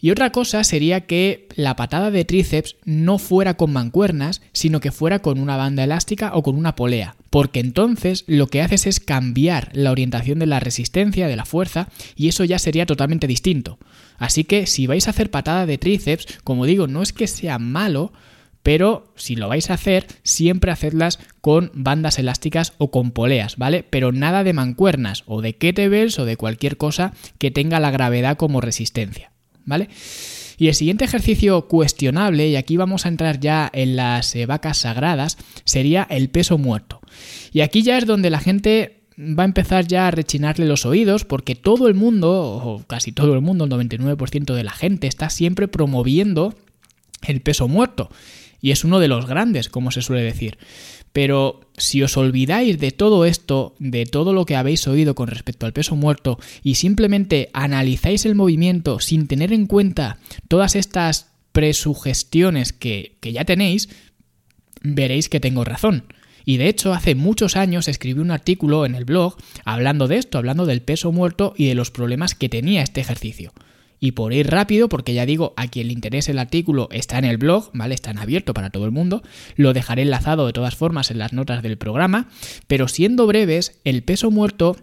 Y 0.03 0.11
otra 0.11 0.33
cosa 0.33 0.65
sería 0.65 1.05
que 1.05 1.47
la 1.55 1.77
patada 1.77 2.11
de 2.11 2.25
tríceps 2.25 2.75
no 2.83 3.17
fuera 3.19 3.53
con 3.53 3.71
mancuernas, 3.71 4.41
sino 4.51 4.81
que 4.81 4.91
fuera 4.91 5.19
con 5.19 5.39
una 5.39 5.55
banda 5.55 5.85
elástica 5.85 6.31
o 6.33 6.43
con 6.43 6.57
una 6.57 6.75
polea, 6.75 7.15
porque 7.29 7.61
entonces 7.61 8.25
lo 8.27 8.47
que 8.47 8.61
haces 8.61 8.85
es 8.85 8.99
cambiar 8.99 9.69
la 9.71 9.91
orientación 9.91 10.39
de 10.39 10.45
la 10.45 10.59
resistencia, 10.59 11.29
de 11.29 11.37
la 11.37 11.45
fuerza, 11.45 11.87
y 12.17 12.27
eso 12.27 12.43
ya 12.43 12.59
sería 12.59 12.85
totalmente 12.85 13.27
distinto. 13.27 13.79
Así 14.17 14.43
que 14.43 14.65
si 14.65 14.87
vais 14.87 15.07
a 15.07 15.11
hacer 15.11 15.31
patada 15.31 15.65
de 15.65 15.77
tríceps, 15.77 16.27
como 16.43 16.65
digo, 16.65 16.87
no 16.87 17.01
es 17.01 17.13
que 17.13 17.27
sea 17.27 17.57
malo, 17.57 18.11
pero 18.61 19.13
si 19.15 19.37
lo 19.37 19.47
vais 19.47 19.69
a 19.69 19.75
hacer, 19.75 20.07
siempre 20.21 20.73
hacedlas 20.73 21.19
con 21.39 21.71
bandas 21.73 22.19
elásticas 22.19 22.73
o 22.77 22.91
con 22.91 23.11
poleas, 23.11 23.55
¿vale? 23.55 23.85
Pero 23.89 24.11
nada 24.11 24.43
de 24.43 24.51
mancuernas 24.51 25.23
o 25.27 25.41
de 25.41 25.55
kettlebells 25.55 26.19
o 26.19 26.25
de 26.25 26.35
cualquier 26.35 26.75
cosa 26.75 27.13
que 27.37 27.51
tenga 27.51 27.79
la 27.79 27.91
gravedad 27.91 28.35
como 28.35 28.59
resistencia. 28.59 29.32
¿Vale? 29.65 29.89
Y 30.57 30.67
el 30.67 30.75
siguiente 30.75 31.05
ejercicio 31.05 31.67
cuestionable, 31.67 32.47
y 32.47 32.55
aquí 32.55 32.77
vamos 32.77 33.05
a 33.05 33.09
entrar 33.09 33.39
ya 33.39 33.69
en 33.73 33.95
las 33.95 34.35
eh, 34.35 34.45
vacas 34.45 34.77
sagradas, 34.77 35.37
sería 35.65 36.07
el 36.09 36.29
peso 36.29 36.57
muerto. 36.57 37.01
Y 37.51 37.61
aquí 37.61 37.81
ya 37.81 37.97
es 37.97 38.05
donde 38.05 38.29
la 38.29 38.39
gente 38.39 39.03
va 39.17 39.43
a 39.43 39.45
empezar 39.45 39.87
ya 39.87 40.07
a 40.07 40.11
rechinarle 40.11 40.65
los 40.65 40.85
oídos 40.85 41.25
porque 41.25 41.55
todo 41.55 41.87
el 41.87 41.93
mundo, 41.93 42.31
o 42.31 42.83
casi 42.87 43.11
todo 43.11 43.33
el 43.33 43.41
mundo, 43.41 43.65
el 43.65 43.71
99% 43.71 44.53
de 44.53 44.63
la 44.63 44.71
gente, 44.71 45.07
está 45.07 45.29
siempre 45.29 45.67
promoviendo 45.67 46.55
el 47.23 47.41
peso 47.41 47.67
muerto. 47.67 48.09
Y 48.61 48.71
es 48.71 48.83
uno 48.85 48.99
de 48.99 49.09
los 49.09 49.25
grandes, 49.25 49.67
como 49.67 49.91
se 49.91 50.01
suele 50.01 50.23
decir. 50.23 50.57
Pero 51.13 51.61
si 51.77 52.01
os 52.01 52.17
olvidáis 52.17 52.79
de 52.79 52.91
todo 52.91 53.25
esto, 53.25 53.75
de 53.79 54.05
todo 54.05 54.33
lo 54.33 54.45
que 54.45 54.55
habéis 54.55 54.87
oído 54.87 55.15
con 55.15 55.27
respecto 55.27 55.65
al 55.65 55.73
peso 55.73 55.95
muerto, 55.95 56.39
y 56.63 56.75
simplemente 56.75 57.49
analizáis 57.53 58.25
el 58.25 58.35
movimiento 58.35 58.99
sin 58.99 59.27
tener 59.27 59.53
en 59.53 59.67
cuenta 59.67 60.17
todas 60.47 60.75
estas 60.75 61.31
presugestiones 61.51 62.73
que, 62.73 63.17
que 63.21 63.31
ya 63.31 63.45
tenéis, 63.45 63.89
veréis 64.81 65.29
que 65.29 65.39
tengo 65.39 65.63
razón. 65.63 66.05
Y 66.45 66.57
de 66.57 66.67
hecho, 66.67 66.93
hace 66.93 67.15
muchos 67.15 67.55
años 67.55 67.87
escribí 67.87 68.19
un 68.19 68.31
artículo 68.31 68.85
en 68.85 68.95
el 68.95 69.05
blog 69.05 69.37
hablando 69.63 70.07
de 70.07 70.17
esto, 70.17 70.37
hablando 70.37 70.65
del 70.65 70.81
peso 70.81 71.11
muerto 71.11 71.53
y 71.55 71.67
de 71.67 71.75
los 71.75 71.91
problemas 71.91 72.35
que 72.35 72.49
tenía 72.49 72.81
este 72.81 73.01
ejercicio. 73.01 73.53
Y 74.03 74.11
por 74.11 74.33
ir 74.33 74.51
rápido, 74.51 74.89
porque 74.89 75.13
ya 75.13 75.25
digo, 75.25 75.53
a 75.55 75.69
quien 75.69 75.87
le 75.87 75.93
interese 75.93 76.33
el 76.33 76.39
artículo 76.39 76.89
está 76.91 77.19
en 77.19 77.23
el 77.23 77.37
blog, 77.37 77.69
¿vale? 77.71 77.95
Está 77.95 78.11
abierto 78.11 78.53
para 78.53 78.69
todo 78.69 78.83
el 78.83 78.91
mundo. 78.91 79.23
Lo 79.55 79.71
dejaré 79.71 80.01
enlazado 80.01 80.45
de 80.45 80.51
todas 80.51 80.75
formas 80.75 81.09
en 81.09 81.19
las 81.19 81.31
notas 81.31 81.63
del 81.63 81.77
programa. 81.77 82.27
Pero 82.67 82.89
siendo 82.89 83.25
breves, 83.27 83.79
el 83.85 84.03
peso 84.03 84.29
muerto, 84.29 84.75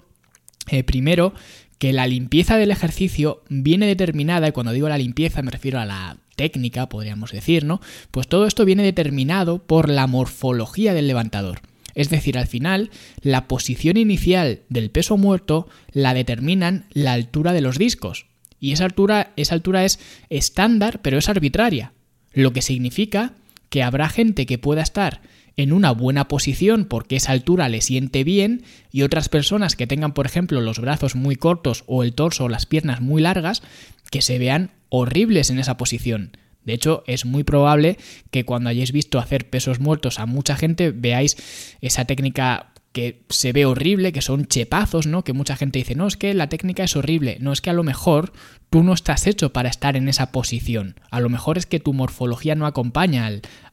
eh, 0.70 0.84
primero, 0.84 1.34
que 1.78 1.92
la 1.92 2.06
limpieza 2.06 2.56
del 2.56 2.70
ejercicio 2.70 3.42
viene 3.50 3.86
determinada, 3.86 4.48
y 4.48 4.52
cuando 4.52 4.72
digo 4.72 4.88
la 4.88 4.96
limpieza 4.96 5.42
me 5.42 5.50
refiero 5.50 5.78
a 5.78 5.84
la 5.84 6.16
técnica, 6.34 6.88
podríamos 6.88 7.30
decir, 7.30 7.66
¿no? 7.66 7.82
Pues 8.10 8.26
todo 8.26 8.46
esto 8.46 8.64
viene 8.64 8.84
determinado 8.84 9.58
por 9.58 9.90
la 9.90 10.06
morfología 10.06 10.94
del 10.94 11.08
levantador. 11.08 11.60
Es 11.94 12.08
decir, 12.08 12.38
al 12.38 12.46
final, 12.46 12.88
la 13.20 13.48
posición 13.48 13.98
inicial 13.98 14.62
del 14.70 14.90
peso 14.90 15.18
muerto 15.18 15.68
la 15.92 16.14
determinan 16.14 16.86
la 16.94 17.12
altura 17.12 17.52
de 17.52 17.60
los 17.60 17.76
discos. 17.76 18.29
Y 18.60 18.72
esa 18.72 18.84
altura, 18.84 19.32
esa 19.36 19.54
altura 19.54 19.84
es 19.84 19.98
estándar, 20.28 21.00
pero 21.02 21.18
es 21.18 21.28
arbitraria. 21.28 21.92
Lo 22.32 22.52
que 22.52 22.62
significa 22.62 23.32
que 23.70 23.82
habrá 23.82 24.08
gente 24.08 24.46
que 24.46 24.58
pueda 24.58 24.82
estar 24.82 25.22
en 25.56 25.72
una 25.72 25.90
buena 25.90 26.28
posición 26.28 26.84
porque 26.84 27.16
esa 27.16 27.32
altura 27.32 27.68
le 27.68 27.80
siente 27.80 28.24
bien 28.24 28.62
y 28.92 29.02
otras 29.02 29.28
personas 29.28 29.76
que 29.76 29.86
tengan, 29.86 30.14
por 30.14 30.26
ejemplo, 30.26 30.60
los 30.60 30.78
brazos 30.78 31.16
muy 31.16 31.36
cortos 31.36 31.84
o 31.86 32.02
el 32.02 32.14
torso 32.14 32.44
o 32.44 32.48
las 32.48 32.66
piernas 32.66 33.00
muy 33.00 33.22
largas, 33.22 33.62
que 34.10 34.22
se 34.22 34.38
vean 34.38 34.70
horribles 34.88 35.50
en 35.50 35.58
esa 35.58 35.76
posición. 35.76 36.36
De 36.64 36.74
hecho, 36.74 37.04
es 37.06 37.24
muy 37.24 37.44
probable 37.44 37.96
que 38.30 38.44
cuando 38.44 38.70
hayáis 38.70 38.92
visto 38.92 39.18
hacer 39.18 39.48
pesos 39.48 39.80
muertos 39.80 40.18
a 40.18 40.26
mucha 40.26 40.56
gente 40.56 40.90
veáis 40.90 41.36
esa 41.80 42.04
técnica 42.04 42.72
que 42.92 43.22
se 43.28 43.52
ve 43.52 43.66
horrible, 43.66 44.12
que 44.12 44.22
son 44.22 44.46
chepazos, 44.46 45.06
¿no? 45.06 45.22
Que 45.22 45.32
mucha 45.32 45.56
gente 45.56 45.78
dice, 45.78 45.94
no, 45.94 46.06
es 46.06 46.16
que 46.16 46.34
la 46.34 46.48
técnica 46.48 46.84
es 46.84 46.96
horrible, 46.96 47.38
no 47.40 47.52
es 47.52 47.60
que 47.60 47.70
a 47.70 47.74
lo 47.74 47.84
mejor 47.84 48.32
tú 48.68 48.82
no 48.82 48.92
estás 48.92 49.26
hecho 49.26 49.52
para 49.52 49.68
estar 49.68 49.96
en 49.96 50.08
esa 50.08 50.32
posición, 50.32 50.96
a 51.10 51.20
lo 51.20 51.28
mejor 51.28 51.58
es 51.58 51.66
que 51.66 51.80
tu 51.80 51.92
morfología 51.92 52.54
no 52.54 52.66
acompaña 52.66 53.30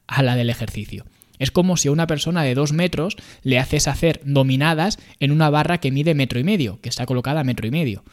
a 0.08 0.24
la 0.24 0.36
del 0.36 0.50
ejercicio. 0.50 1.06
Es 1.40 1.52
como 1.52 1.78
si 1.78 1.88
a 1.88 1.92
una 1.92 2.08
persona 2.08 2.44
de 2.44 2.56
dos 2.56 2.74
metros 2.74 3.16
le 3.44 3.60
haces 3.60 3.88
hacer 3.88 4.22
dominadas 4.24 4.98
en 5.20 5.32
una 5.32 5.50
barra 5.50 5.80
que 5.80 5.92
mide 5.92 6.16
metro 6.16 6.40
y 6.40 6.44
medio, 6.44 6.80
que 6.82 6.90
está 6.90 7.06
colocada 7.06 7.42
a 7.42 7.44
metro 7.44 7.68
y 7.68 7.72
medio. 7.72 8.04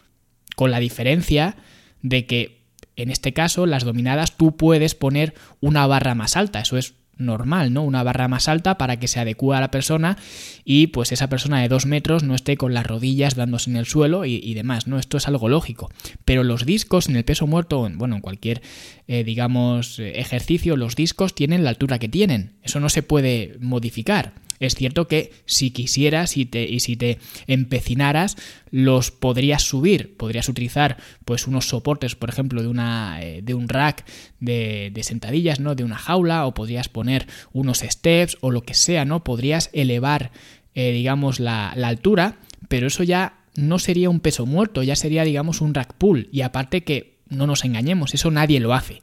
Con 0.56 0.70
la 0.70 0.78
diferencia 0.78 1.56
de 2.02 2.26
que 2.26 2.64
en 2.96 3.10
este 3.10 3.32
caso 3.32 3.66
las 3.66 3.84
dominadas 3.84 4.36
tú 4.36 4.56
puedes 4.56 4.94
poner 4.94 5.34
una 5.60 5.86
barra 5.86 6.14
más 6.14 6.36
alta, 6.36 6.60
eso 6.60 6.76
es 6.76 6.94
normal, 7.16 7.72
¿no? 7.72 7.82
Una 7.82 8.02
barra 8.02 8.28
más 8.28 8.48
alta 8.48 8.78
para 8.78 8.98
que 8.98 9.08
se 9.08 9.20
adecue 9.20 9.56
a 9.56 9.60
la 9.60 9.70
persona 9.70 10.16
y 10.64 10.88
pues 10.88 11.12
esa 11.12 11.28
persona 11.28 11.60
de 11.60 11.68
dos 11.68 11.86
metros 11.86 12.22
no 12.22 12.34
esté 12.34 12.56
con 12.56 12.74
las 12.74 12.86
rodillas 12.86 13.34
dándose 13.34 13.70
en 13.70 13.76
el 13.76 13.86
suelo 13.86 14.24
y, 14.24 14.54
demás, 14.54 14.86
¿no? 14.86 14.98
Esto 14.98 15.16
es 15.16 15.28
algo 15.28 15.48
lógico. 15.48 15.90
Pero 16.24 16.44
los 16.44 16.66
discos 16.66 17.08
en 17.08 17.16
el 17.16 17.24
peso 17.24 17.46
muerto, 17.46 17.88
bueno, 17.94 18.16
en 18.16 18.20
cualquier, 18.20 18.62
eh, 19.08 19.24
digamos, 19.24 19.98
ejercicio, 19.98 20.76
los 20.76 20.96
discos 20.96 21.34
tienen 21.34 21.64
la 21.64 21.70
altura 21.70 21.98
que 21.98 22.08
tienen. 22.08 22.52
Eso 22.62 22.80
no 22.80 22.88
se 22.88 23.02
puede 23.02 23.56
modificar. 23.60 24.43
Es 24.60 24.74
cierto 24.74 25.08
que 25.08 25.32
si 25.46 25.70
quisieras 25.70 26.36
y, 26.36 26.46
te, 26.46 26.64
y 26.64 26.80
si 26.80 26.96
te 26.96 27.18
empecinaras, 27.46 28.36
los 28.70 29.10
podrías 29.10 29.62
subir. 29.62 30.16
Podrías 30.16 30.48
utilizar 30.48 30.96
pues 31.24 31.46
unos 31.46 31.68
soportes, 31.68 32.14
por 32.14 32.28
ejemplo, 32.28 32.62
de, 32.62 32.68
una, 32.68 33.22
eh, 33.22 33.40
de 33.42 33.54
un 33.54 33.68
rack 33.68 34.04
de, 34.40 34.90
de, 34.92 35.02
sentadillas, 35.02 35.60
¿no? 35.60 35.74
De 35.74 35.84
una 35.84 35.96
jaula, 35.96 36.46
o 36.46 36.54
podrías 36.54 36.88
poner 36.88 37.26
unos 37.52 37.78
steps 37.78 38.38
o 38.40 38.50
lo 38.50 38.62
que 38.62 38.74
sea, 38.74 39.04
¿no? 39.04 39.24
Podrías 39.24 39.70
elevar, 39.72 40.32
eh, 40.74 40.92
digamos, 40.92 41.40
la, 41.40 41.72
la 41.76 41.88
altura, 41.88 42.38
pero 42.68 42.86
eso 42.86 43.02
ya 43.02 43.38
no 43.56 43.78
sería 43.78 44.10
un 44.10 44.20
peso 44.20 44.46
muerto, 44.46 44.82
ya 44.82 44.96
sería, 44.96 45.24
digamos, 45.24 45.60
un 45.60 45.74
rack 45.74 45.94
pull. 45.94 46.28
Y 46.32 46.42
aparte 46.42 46.82
que 46.82 47.18
no 47.28 47.46
nos 47.46 47.64
engañemos, 47.64 48.14
eso 48.14 48.30
nadie 48.30 48.60
lo 48.60 48.74
hace. 48.74 49.02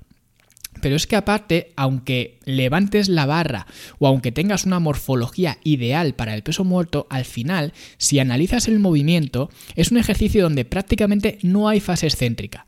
Pero 0.82 0.96
es 0.96 1.08
que 1.08 1.16
aparte, 1.16 1.72
aunque 1.76 2.40
levantes 2.44 3.08
la 3.08 3.26
barra 3.26 3.68
o 4.00 4.08
aunque 4.08 4.32
tengas 4.32 4.66
una 4.66 4.80
morfología 4.80 5.60
ideal 5.64 6.14
para 6.16 6.34
el 6.36 6.44
peso 6.44 6.64
muerto, 6.64 7.08
al 7.10 7.26
final, 7.26 7.74
si 7.98 8.20
analizas 8.20 8.68
el 8.68 8.80
movimiento, 8.80 9.50
es 9.76 9.92
un 9.92 9.98
ejercicio 9.98 10.44
donde 10.44 10.66
prácticamente 10.66 11.38
no 11.44 11.70
hay 11.70 11.80
fase 11.80 12.08
excéntrica. 12.08 12.66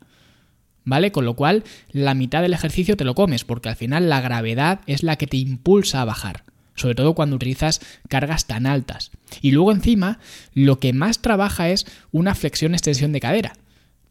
¿Vale? 0.86 1.12
Con 1.12 1.24
lo 1.24 1.34
cual, 1.34 1.64
la 1.92 2.14
mitad 2.14 2.42
del 2.42 2.52
ejercicio 2.52 2.96
te 2.96 3.04
lo 3.04 3.14
comes, 3.14 3.44
porque 3.44 3.70
al 3.70 3.76
final 3.76 4.08
la 4.10 4.20
gravedad 4.20 4.80
es 4.86 5.02
la 5.02 5.16
que 5.16 5.26
te 5.26 5.38
impulsa 5.38 6.02
a 6.02 6.04
bajar. 6.04 6.44
Sobre 6.76 6.94
todo 6.94 7.14
cuando 7.14 7.36
utilizas 7.36 7.80
cargas 8.08 8.46
tan 8.46 8.66
altas. 8.66 9.10
Y 9.40 9.52
luego 9.52 9.72
encima, 9.72 10.18
lo 10.52 10.80
que 10.80 10.92
más 10.92 11.20
trabaja 11.20 11.70
es 11.70 11.86
una 12.12 12.34
flexión-extensión 12.34 13.12
de 13.12 13.20
cadera. 13.20 13.54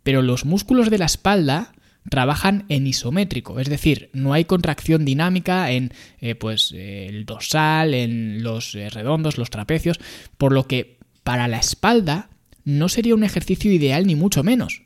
Pero 0.01 0.21
los 0.21 0.45
músculos 0.45 0.89
de 0.89 0.97
la 0.97 1.05
espalda 1.05 1.73
trabajan 2.09 2.65
en 2.69 2.87
isométrico, 2.87 3.59
es 3.59 3.69
decir, 3.69 4.09
no 4.13 4.33
hay 4.33 4.45
contracción 4.45 5.05
dinámica 5.05 5.71
en 5.71 5.93
eh, 6.19 6.35
pues, 6.35 6.73
el 6.75 7.25
dorsal, 7.25 7.93
en 7.93 8.43
los 8.43 8.75
eh, 8.75 8.89
redondos, 8.89 9.37
los 9.37 9.49
trapecios, 9.49 9.99
por 10.37 10.51
lo 10.51 10.67
que 10.67 10.97
para 11.23 11.47
la 11.47 11.57
espalda 11.57 12.29
no 12.65 12.89
sería 12.89 13.15
un 13.15 13.23
ejercicio 13.23 13.71
ideal 13.71 14.05
ni 14.05 14.15
mucho 14.15 14.43
menos. 14.43 14.81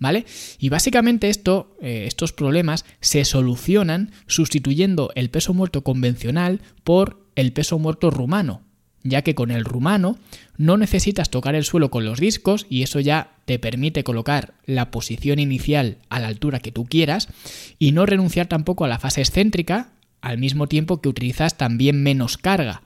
¿Vale? 0.00 0.26
Y 0.58 0.68
básicamente 0.68 1.30
esto, 1.30 1.76
eh, 1.80 2.04
estos 2.06 2.32
problemas 2.32 2.84
se 3.00 3.24
solucionan 3.24 4.10
sustituyendo 4.26 5.12
el 5.14 5.30
peso 5.30 5.54
muerto 5.54 5.82
convencional 5.84 6.60
por 6.82 7.24
el 7.36 7.52
peso 7.52 7.78
muerto 7.78 8.10
rumano. 8.10 8.63
Ya 9.04 9.22
que 9.22 9.34
con 9.34 9.50
el 9.50 9.64
rumano 9.64 10.18
no 10.56 10.76
necesitas 10.76 11.30
tocar 11.30 11.54
el 11.54 11.64
suelo 11.64 11.90
con 11.90 12.04
los 12.04 12.18
discos 12.18 12.66
y 12.68 12.82
eso 12.82 12.98
ya 12.98 13.34
te 13.44 13.58
permite 13.58 14.02
colocar 14.02 14.54
la 14.64 14.90
posición 14.90 15.38
inicial 15.38 15.98
a 16.08 16.18
la 16.18 16.28
altura 16.28 16.58
que 16.58 16.72
tú 16.72 16.86
quieras 16.86 17.28
y 17.78 17.92
no 17.92 18.06
renunciar 18.06 18.46
tampoco 18.46 18.84
a 18.84 18.88
la 18.88 18.98
fase 18.98 19.20
excéntrica 19.20 19.90
al 20.22 20.38
mismo 20.38 20.66
tiempo 20.66 21.00
que 21.00 21.10
utilizas 21.10 21.56
también 21.56 22.02
menos 22.02 22.38
carga. 22.38 22.82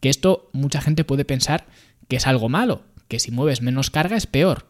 Que 0.00 0.08
esto 0.08 0.48
mucha 0.52 0.80
gente 0.80 1.04
puede 1.04 1.24
pensar 1.24 1.66
que 2.06 2.16
es 2.16 2.26
algo 2.28 2.48
malo, 2.48 2.84
que 3.08 3.18
si 3.18 3.32
mueves 3.32 3.60
menos 3.60 3.90
carga 3.90 4.16
es 4.16 4.26
peor. 4.26 4.68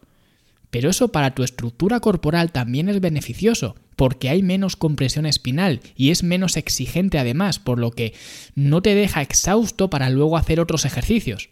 Pero 0.69 0.89
eso 0.89 1.09
para 1.09 1.33
tu 1.33 1.43
estructura 1.43 1.99
corporal 1.99 2.51
también 2.51 2.89
es 2.89 2.99
beneficioso, 2.99 3.75
porque 3.95 4.29
hay 4.29 4.43
menos 4.43 4.75
compresión 4.75 5.25
espinal 5.25 5.81
y 5.95 6.11
es 6.11 6.23
menos 6.23 6.57
exigente 6.57 7.19
además, 7.19 7.59
por 7.59 7.79
lo 7.79 7.91
que 7.91 8.13
no 8.55 8.81
te 8.81 8.95
deja 8.95 9.21
exhausto 9.21 9.89
para 9.89 10.09
luego 10.09 10.37
hacer 10.37 10.59
otros 10.59 10.85
ejercicios. 10.85 11.49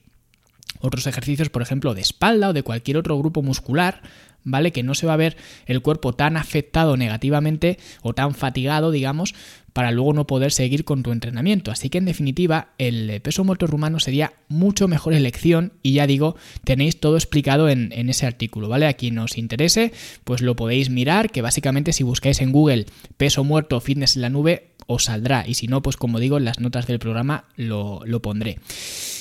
Otros 0.79 1.07
ejercicios, 1.07 1.49
por 1.49 1.61
ejemplo, 1.61 1.93
de 1.93 2.01
espalda 2.01 2.49
o 2.49 2.53
de 2.53 2.63
cualquier 2.63 2.97
otro 2.97 3.17
grupo 3.17 3.41
muscular, 3.41 4.01
¿vale? 4.43 4.71
Que 4.71 4.83
no 4.83 4.93
se 4.93 5.07
va 5.07 5.13
a 5.13 5.17
ver 5.17 5.37
el 5.65 5.81
cuerpo 5.81 6.13
tan 6.13 6.37
afectado 6.37 6.97
negativamente 6.97 7.79
o 8.01 8.13
tan 8.13 8.35
fatigado, 8.35 8.91
digamos, 8.91 9.33
para 9.75 9.91
luego 9.91 10.13
no 10.13 10.25
poder 10.25 10.53
seguir 10.53 10.85
con 10.85 11.03
tu 11.03 11.11
entrenamiento. 11.11 11.69
Así 11.69 11.89
que 11.89 11.97
en 11.97 12.05
definitiva 12.05 12.69
el 12.77 13.19
peso 13.19 13.43
muerto 13.43 13.67
rumano 13.67 13.99
sería 13.99 14.31
mucho 14.47 14.87
mejor 14.87 15.13
elección 15.13 15.73
y 15.83 15.91
ya 15.91 16.07
digo, 16.07 16.37
tenéis 16.63 17.01
todo 17.01 17.17
explicado 17.17 17.67
en, 17.67 17.91
en 17.91 18.07
ese 18.09 18.25
artículo, 18.25 18.69
¿vale? 18.69 18.87
A 18.87 18.93
quien 18.93 19.19
os 19.19 19.37
interese, 19.37 19.91
pues 20.23 20.39
lo 20.39 20.55
podéis 20.55 20.89
mirar, 20.89 21.29
que 21.29 21.41
básicamente 21.41 21.91
si 21.91 22.03
buscáis 22.03 22.39
en 22.39 22.53
Google 22.53 22.85
peso 23.17 23.43
muerto 23.43 23.81
fitness 23.81 24.15
en 24.15 24.21
la 24.21 24.29
nube, 24.29 24.75
os 24.87 25.05
saldrá 25.05 25.43
y 25.45 25.55
si 25.55 25.67
no, 25.67 25.81
pues 25.81 25.97
como 25.97 26.19
digo, 26.19 26.37
en 26.37 26.45
las 26.45 26.59
notas 26.59 26.87
del 26.87 26.99
programa 26.99 27.45
lo, 27.57 28.01
lo 28.05 28.21
pondré. 28.21 28.59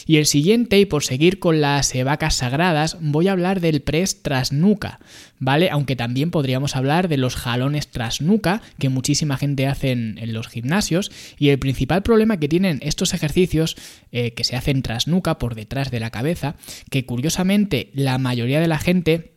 Y 0.07 0.19
el 0.19 0.27
siguiente, 0.27 0.79
y 0.79 0.85
por 0.85 1.03
seguir 1.03 1.39
con 1.39 1.61
las 1.61 1.93
vacas 2.05 2.35
sagradas, 2.35 2.99
voy 3.01 3.29
a 3.29 3.33
hablar 3.33 3.61
del 3.61 3.81
press 3.81 4.23
tras 4.23 4.53
nuca, 4.53 5.01
¿vale? 5.39 5.71
Aunque 5.71 5.97
también 5.97 6.31
podríamos 6.31 6.77
hablar 6.77 7.09
de 7.09 7.17
los 7.17 7.37
jalones 7.37 7.89
tras 7.89 8.21
nuca, 8.21 8.61
que 8.79 8.91
muchísima 8.91 9.39
gente 9.39 9.67
hace 9.67 9.93
en, 9.93 10.33
los 10.35 10.44
gimnasios, 10.49 11.11
y 11.39 11.49
el 11.49 11.59
principal 11.59 12.03
problema 12.03 12.39
que 12.39 12.49
tienen 12.49 12.79
estos 12.83 13.15
ejercicios 13.15 13.77
eh, 14.13 14.33
que 14.33 14.45
se 14.45 14.57
hacen 14.57 14.83
tras 14.83 15.09
nuca, 15.09 15.39
por 15.39 15.55
detrás 15.55 15.91
de 15.91 16.01
la 16.01 16.11
cabeza, 16.11 16.57
que 16.91 17.07
curiosamente 17.07 17.91
la 17.95 18.19
mayoría 18.19 18.61
de 18.61 18.69
la 18.69 18.79
gente 18.79 19.35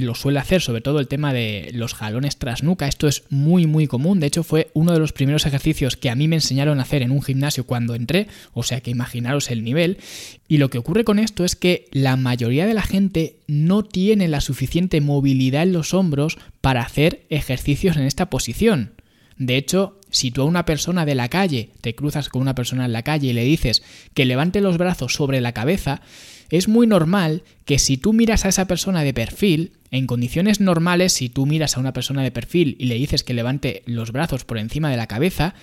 lo 0.00 0.14
suele 0.14 0.38
hacer, 0.38 0.60
sobre 0.62 0.82
todo 0.82 1.00
el 1.00 1.08
tema 1.08 1.32
de 1.32 1.70
los 1.74 1.94
jalones 1.94 2.36
tras 2.36 2.62
nuca. 2.62 2.86
Esto 2.86 3.08
es 3.08 3.24
muy 3.28 3.66
muy 3.66 3.88
común. 3.88 4.20
De 4.20 4.28
hecho, 4.28 4.44
fue 4.44 4.70
uno 4.72 4.92
de 4.92 5.00
los 5.00 5.12
primeros 5.12 5.46
ejercicios 5.46 5.96
que 5.96 6.10
a 6.10 6.14
mí 6.14 6.28
me 6.28 6.36
enseñaron 6.36 6.78
a 6.78 6.82
hacer 6.82 7.02
en 7.02 7.10
un 7.10 7.22
gimnasio 7.22 7.66
cuando 7.66 7.96
entré. 7.96 8.28
O 8.52 8.62
sea 8.62 8.80
que 8.80 8.92
imaginaros 8.92 9.50
el 9.50 9.64
nivel. 9.64 9.98
Y 10.46 10.58
lo 10.58 10.70
que 10.70 10.78
ocurre 10.78 11.02
con 11.02 11.18
esto 11.18 11.44
es 11.44 11.56
que 11.56 11.88
la 11.90 12.16
mayoría 12.16 12.66
de 12.66 12.74
la 12.74 12.82
gente 12.82 13.40
no 13.48 13.82
tiene 13.82 14.28
la 14.28 14.40
suficiente 14.40 15.00
movilidad 15.00 15.64
en 15.64 15.72
los 15.72 15.92
hombros 15.92 16.38
para 16.60 16.82
hacer 16.82 17.26
ejercicios 17.28 17.96
en 17.96 18.04
esta 18.04 18.30
posición. 18.30 18.92
De 19.38 19.56
hecho, 19.56 19.99
si 20.10 20.30
tú 20.30 20.42
a 20.42 20.46
una 20.46 20.64
persona 20.64 21.04
de 21.04 21.14
la 21.14 21.28
calle 21.28 21.70
te 21.80 21.94
cruzas 21.94 22.28
con 22.28 22.42
una 22.42 22.54
persona 22.54 22.84
en 22.84 22.92
la 22.92 23.02
calle 23.02 23.28
y 23.28 23.32
le 23.32 23.44
dices 23.44 23.82
que 24.14 24.24
levante 24.24 24.60
los 24.60 24.78
brazos 24.78 25.14
sobre 25.14 25.40
la 25.40 25.52
cabeza, 25.52 26.02
es 26.50 26.68
muy 26.68 26.86
normal 26.86 27.44
que 27.64 27.78
si 27.78 27.96
tú 27.96 28.12
miras 28.12 28.44
a 28.44 28.48
esa 28.48 28.66
persona 28.66 29.02
de 29.02 29.14
perfil, 29.14 29.72
en 29.92 30.06
condiciones 30.06 30.60
normales, 30.60 31.12
si 31.12 31.28
tú 31.28 31.46
miras 31.46 31.76
a 31.76 31.80
una 31.80 31.92
persona 31.92 32.22
de 32.22 32.32
perfil 32.32 32.76
y 32.78 32.86
le 32.86 32.96
dices 32.96 33.22
que 33.22 33.34
levante 33.34 33.82
los 33.86 34.12
brazos 34.12 34.44
por 34.44 34.58
encima 34.58 34.90
de 34.90 34.96
la 34.96 35.06
cabeza, 35.06 35.54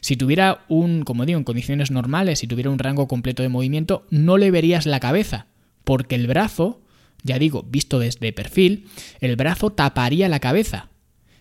si 0.00 0.16
tuviera 0.16 0.64
un, 0.68 1.02
como 1.02 1.26
digo, 1.26 1.38
en 1.38 1.44
condiciones 1.44 1.90
normales, 1.90 2.38
si 2.38 2.46
tuviera 2.46 2.70
un 2.70 2.78
rango 2.78 3.08
completo 3.08 3.42
de 3.42 3.48
movimiento, 3.48 4.06
no 4.10 4.38
le 4.38 4.50
verías 4.50 4.86
la 4.86 5.00
cabeza, 5.00 5.46
porque 5.84 6.14
el 6.14 6.28
brazo, 6.28 6.80
ya 7.24 7.38
digo, 7.38 7.64
visto 7.68 7.98
desde 7.98 8.32
perfil, 8.32 8.86
el 9.20 9.36
brazo 9.36 9.70
taparía 9.70 10.28
la 10.28 10.40
cabeza. 10.40 10.88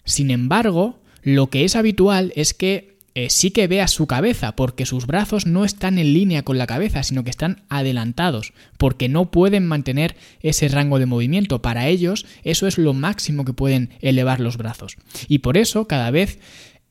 Sin 0.05 0.31
embargo, 0.31 0.99
lo 1.23 1.49
que 1.49 1.65
es 1.65 1.75
habitual 1.75 2.31
es 2.35 2.53
que 2.53 2.97
eh, 3.19 3.31
sí 3.31 3.49
que 3.49 3.65
vea 3.65 3.87
su 3.87 4.05
cabeza, 4.05 4.55
porque 4.55 4.85
sus 4.85 5.07
brazos 5.07 5.47
no 5.47 5.65
están 5.65 5.97
en 5.97 6.13
línea 6.13 6.43
con 6.43 6.59
la 6.59 6.67
cabeza, 6.67 7.01
sino 7.01 7.23
que 7.23 7.31
están 7.31 7.63
adelantados, 7.67 8.53
porque 8.77 9.09
no 9.09 9.31
pueden 9.31 9.65
mantener 9.65 10.15
ese 10.41 10.67
rango 10.67 10.99
de 10.99 11.07
movimiento. 11.07 11.59
Para 11.59 11.87
ellos, 11.87 12.27
eso 12.43 12.67
es 12.67 12.77
lo 12.77 12.93
máximo 12.93 13.43
que 13.43 13.53
pueden 13.53 13.89
elevar 14.01 14.39
los 14.39 14.57
brazos. 14.57 14.97
Y 15.27 15.39
por 15.39 15.57
eso, 15.57 15.87
cada 15.87 16.11
vez 16.11 16.37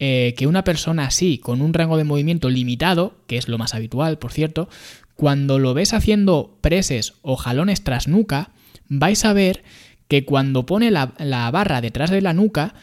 eh, 0.01 0.35
que 0.37 0.49
una 0.49 0.65
persona 0.65 1.07
así, 1.07 1.39
con 1.39 1.63
un 1.63 1.73
rango 1.73 1.97
de 1.97 2.03
movimiento 2.03 2.51
limitado, 2.51 3.15
que 3.29 3.37
es 3.37 3.47
lo 3.47 3.57
más 3.57 3.75
habitual, 3.75 4.19
por 4.19 4.33
cierto, 4.33 4.69
cuando 5.15 5.61
lo 5.61 5.75
ves 5.75 5.95
haciendo 5.95 6.59
preses 6.61 7.15
o 7.23 7.37
jalones 7.37 7.85
tras 7.85 8.09
nuca, 8.09 8.51
vais 8.89 9.25
a 9.25 9.33
ver 9.33 9.63
que 10.09 10.25
cuando 10.25 10.67
pone 10.67 10.91
la 10.91 11.51
barra 11.53 11.81
detrás 11.81 12.11
de 12.11 12.21
la 12.21 12.33
nuca, 12.33 12.75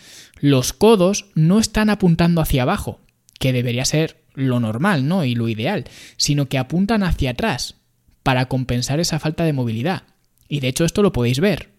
los 0.44 0.74
codos 0.74 1.28
no 1.36 1.58
están 1.58 1.90
apuntando 1.90 2.42
hacia 2.42 2.64
abajo, 2.64 3.00
que 3.40 3.54
debería 3.54 3.86
ser 3.86 4.26
lo 4.34 4.60
normal, 4.60 5.08
¿no? 5.08 5.24
Y 5.24 5.36
lo 5.36 5.48
ideal, 5.48 5.86
sino 6.18 6.50
que 6.50 6.58
apuntan 6.58 7.02
hacia 7.02 7.30
atrás 7.30 7.76
para 8.24 8.48
compensar 8.50 9.00
esa 9.00 9.20
falta 9.20 9.46
de 9.46 9.54
movilidad. 9.54 10.04
Y 10.50 10.60
de 10.60 10.68
hecho 10.68 10.84
esto 10.84 11.02
lo 11.02 11.14
podéis 11.14 11.40
ver, 11.40 11.70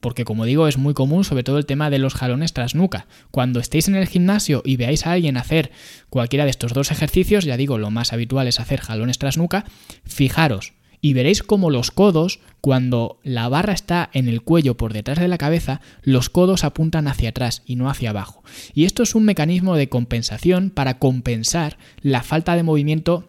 porque 0.00 0.24
como 0.24 0.46
digo 0.46 0.66
es 0.66 0.78
muy 0.78 0.94
común 0.94 1.22
sobre 1.22 1.44
todo 1.44 1.58
el 1.58 1.66
tema 1.66 1.90
de 1.90 2.00
los 2.00 2.14
jalones 2.14 2.52
tras 2.52 2.74
nuca. 2.74 3.06
Cuando 3.30 3.60
estéis 3.60 3.86
en 3.86 3.94
el 3.94 4.08
gimnasio 4.08 4.62
y 4.64 4.74
veáis 4.74 5.06
a 5.06 5.12
alguien 5.12 5.36
hacer 5.36 5.70
cualquiera 6.10 6.42
de 6.42 6.50
estos 6.50 6.72
dos 6.72 6.90
ejercicios, 6.90 7.44
ya 7.44 7.56
digo, 7.56 7.78
lo 7.78 7.92
más 7.92 8.12
habitual 8.12 8.48
es 8.48 8.58
hacer 8.58 8.80
jalones 8.80 9.18
tras 9.18 9.38
nuca, 9.38 9.64
fijaros, 10.02 10.72
y 11.00 11.12
veréis 11.12 11.42
como 11.42 11.70
los 11.70 11.90
codos, 11.90 12.40
cuando 12.60 13.18
la 13.22 13.48
barra 13.48 13.72
está 13.72 14.10
en 14.12 14.28
el 14.28 14.42
cuello 14.42 14.76
por 14.76 14.92
detrás 14.92 15.18
de 15.18 15.28
la 15.28 15.38
cabeza, 15.38 15.80
los 16.02 16.28
codos 16.28 16.64
apuntan 16.64 17.08
hacia 17.08 17.30
atrás 17.30 17.62
y 17.66 17.76
no 17.76 17.88
hacia 17.88 18.10
abajo. 18.10 18.42
Y 18.74 18.84
esto 18.84 19.02
es 19.02 19.14
un 19.14 19.24
mecanismo 19.24 19.76
de 19.76 19.88
compensación 19.88 20.70
para 20.70 20.98
compensar 20.98 21.78
la 22.02 22.22
falta 22.22 22.56
de 22.56 22.62
movimiento 22.62 23.28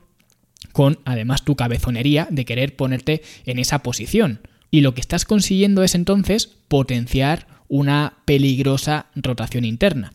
con 0.72 1.00
además 1.06 1.44
tu 1.44 1.56
cabezonería 1.56 2.28
de 2.30 2.46
querer 2.46 2.76
ponerte 2.76 3.22
en 3.46 3.60
esa 3.60 3.84
posición. 3.84 4.42
Y 4.72 4.82
lo 4.82 4.94
que 4.94 5.02
estás 5.02 5.26
consiguiendo 5.26 5.84
es 5.84 5.96
entonces 5.96 6.48
potenciar 6.68 7.48
una 7.68 8.14
peligrosa 8.26 9.08
rotación 9.16 9.66
interna. 9.66 10.12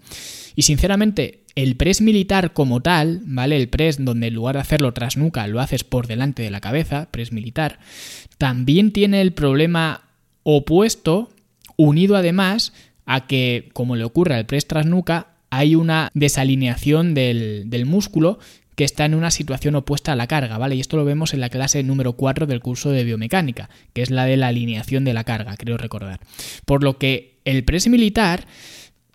Y 0.57 0.63
sinceramente, 0.63 1.45
el 1.55 1.77
press 1.77 2.01
militar 2.01 2.53
como 2.53 2.81
tal, 2.81 3.21
¿vale? 3.25 3.57
El 3.57 3.69
press 3.69 4.05
donde 4.05 4.29
en 4.29 4.35
lugar 4.35 4.57
de 4.57 4.63
hacerlo 4.63 4.93
tras 4.93 5.17
nuca 5.17 5.47
lo 5.47 5.61
haces 5.61 5.85
por 5.85 6.07
delante 6.07 6.43
de 6.43 6.51
la 6.51 6.61
cabeza, 6.61 7.09
press 7.11 7.33
militar, 7.33 7.79
también 8.39 8.93
tiene 8.93 9.21
el 9.21 9.33
problema 9.33 10.03
opuesto, 10.43 11.31
unido 11.77 12.17
además 12.17 12.73
a 13.07 13.27
que, 13.27 13.71
como 13.73 13.97
le 13.97 14.05
ocurre 14.05 14.35
al 14.35 14.47
press 14.47 14.67
tras 14.67 14.87
nuca, 14.87 15.29
hay 15.51 15.75
una 15.75 16.11
desalineación 16.15 17.15
del, 17.15 17.65
del 17.67 17.87
músculo 17.87 18.39
que 18.75 18.85
está 18.85 19.05
en 19.05 19.15
una 19.15 19.31
situación 19.31 19.77
opuesta 19.77 20.13
a 20.13 20.17
la 20.17 20.27
carga, 20.27 20.59
¿vale? 20.59 20.75
Y 20.75 20.81
esto 20.81 20.97
lo 20.97 21.05
vemos 21.05 21.33
en 21.33 21.41
la 21.41 21.49
clase 21.49 21.83
número 21.83 22.15
4 22.15 22.47
del 22.47 22.61
curso 22.61 22.91
de 22.91 23.05
biomecánica, 23.05 23.71
que 23.93 24.03
es 24.03 24.11
la 24.11 24.25
de 24.25 24.37
la 24.37 24.49
alineación 24.49 25.05
de 25.05 25.15
la 25.15 25.25
carga, 25.25 25.57
creo 25.57 25.77
recordar. 25.77 26.19
Por 26.65 26.83
lo 26.83 26.99
que 26.99 27.39
el 27.45 27.65
press 27.65 27.87
militar 27.89 28.47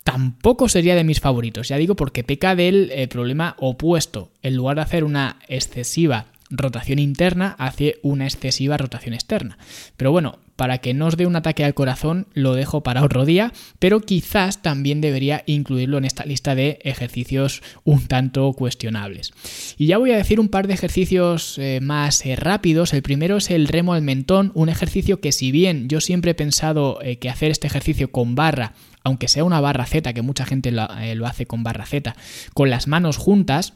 tampoco 0.04 0.68
sería 0.68 0.94
de 0.94 1.04
mis 1.04 1.20
favoritos, 1.20 1.68
ya 1.68 1.76
digo, 1.76 1.96
porque 1.96 2.24
peca 2.24 2.54
del 2.54 2.90
eh, 2.92 3.08
problema 3.08 3.56
opuesto. 3.58 4.30
En 4.42 4.56
lugar 4.56 4.76
de 4.76 4.82
hacer 4.82 5.04
una 5.04 5.38
excesiva 5.48 6.26
rotación 6.50 6.98
interna, 6.98 7.54
hace 7.58 7.98
una 8.02 8.24
excesiva 8.24 8.76
rotación 8.76 9.14
externa. 9.14 9.56
Pero 9.96 10.10
bueno, 10.10 10.40
para 10.56 10.78
que 10.78 10.92
no 10.92 11.06
os 11.06 11.16
dé 11.16 11.24
un 11.26 11.36
ataque 11.36 11.64
al 11.64 11.74
corazón, 11.74 12.26
lo 12.34 12.54
dejo 12.54 12.82
para 12.82 13.04
otro 13.04 13.24
día, 13.24 13.52
pero 13.78 14.00
quizás 14.00 14.60
también 14.60 15.00
debería 15.00 15.42
incluirlo 15.46 15.96
en 15.96 16.04
esta 16.04 16.26
lista 16.26 16.54
de 16.54 16.80
ejercicios 16.82 17.62
un 17.84 18.06
tanto 18.08 18.52
cuestionables. 18.52 19.32
Y 19.78 19.86
ya 19.86 19.96
voy 19.96 20.10
a 20.10 20.16
decir 20.16 20.40
un 20.40 20.48
par 20.48 20.66
de 20.66 20.74
ejercicios 20.74 21.56
eh, 21.58 21.78
más 21.80 22.26
eh, 22.26 22.36
rápidos. 22.36 22.92
El 22.92 23.02
primero 23.02 23.36
es 23.36 23.50
el 23.50 23.68
remo 23.68 23.94
al 23.94 24.02
mentón, 24.02 24.50
un 24.54 24.68
ejercicio 24.68 25.20
que 25.20 25.32
si 25.32 25.52
bien 25.52 25.88
yo 25.88 26.00
siempre 26.00 26.32
he 26.32 26.34
pensado 26.34 26.98
que 27.20 27.30
hacer 27.30 27.50
este 27.52 27.68
ejercicio 27.68 28.10
con 28.10 28.34
barra 28.34 28.74
aunque 29.04 29.28
sea 29.28 29.44
una 29.44 29.60
barra 29.60 29.86
Z, 29.86 30.12
que 30.12 30.22
mucha 30.22 30.44
gente 30.44 30.70
eh, 30.70 31.14
lo, 31.14 31.26
hace 31.26 31.46
con 31.46 31.62
barra 31.62 31.86
Z, 31.86 32.14
con 32.54 32.70
las 32.70 32.86
manos 32.86 33.16
juntas, 33.16 33.74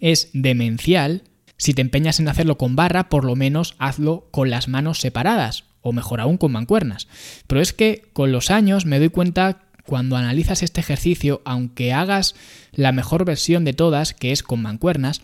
es 0.00 0.30
demencial. 0.32 1.22
Si 1.56 1.74
te 1.74 1.82
empeñas 1.82 2.20
en 2.20 2.28
hacerlo 2.28 2.58
con 2.58 2.76
barra, 2.76 3.08
por 3.08 3.24
lo 3.24 3.36
menos 3.36 3.74
hazlo 3.78 4.28
con 4.30 4.50
las 4.50 4.68
manos 4.68 4.98
separadas, 4.98 5.64
o 5.82 5.92
mejor 5.92 6.20
aún 6.20 6.36
con 6.36 6.52
mancuernas. 6.52 7.08
Pero 7.46 7.60
es 7.60 7.72
que 7.72 8.08
con 8.12 8.32
los 8.32 8.50
años 8.50 8.86
me 8.86 8.98
doy 8.98 9.10
cuenta 9.10 9.62
cuando 9.84 10.16
analizas 10.16 10.62
este 10.62 10.80
ejercicio, 10.80 11.42
aunque 11.44 11.92
hagas 11.92 12.34
la 12.72 12.92
mejor 12.92 13.24
versión 13.24 13.64
de 13.64 13.72
todas, 13.72 14.14
que 14.14 14.32
es 14.32 14.42
con 14.42 14.62
mancuernas, 14.62 15.20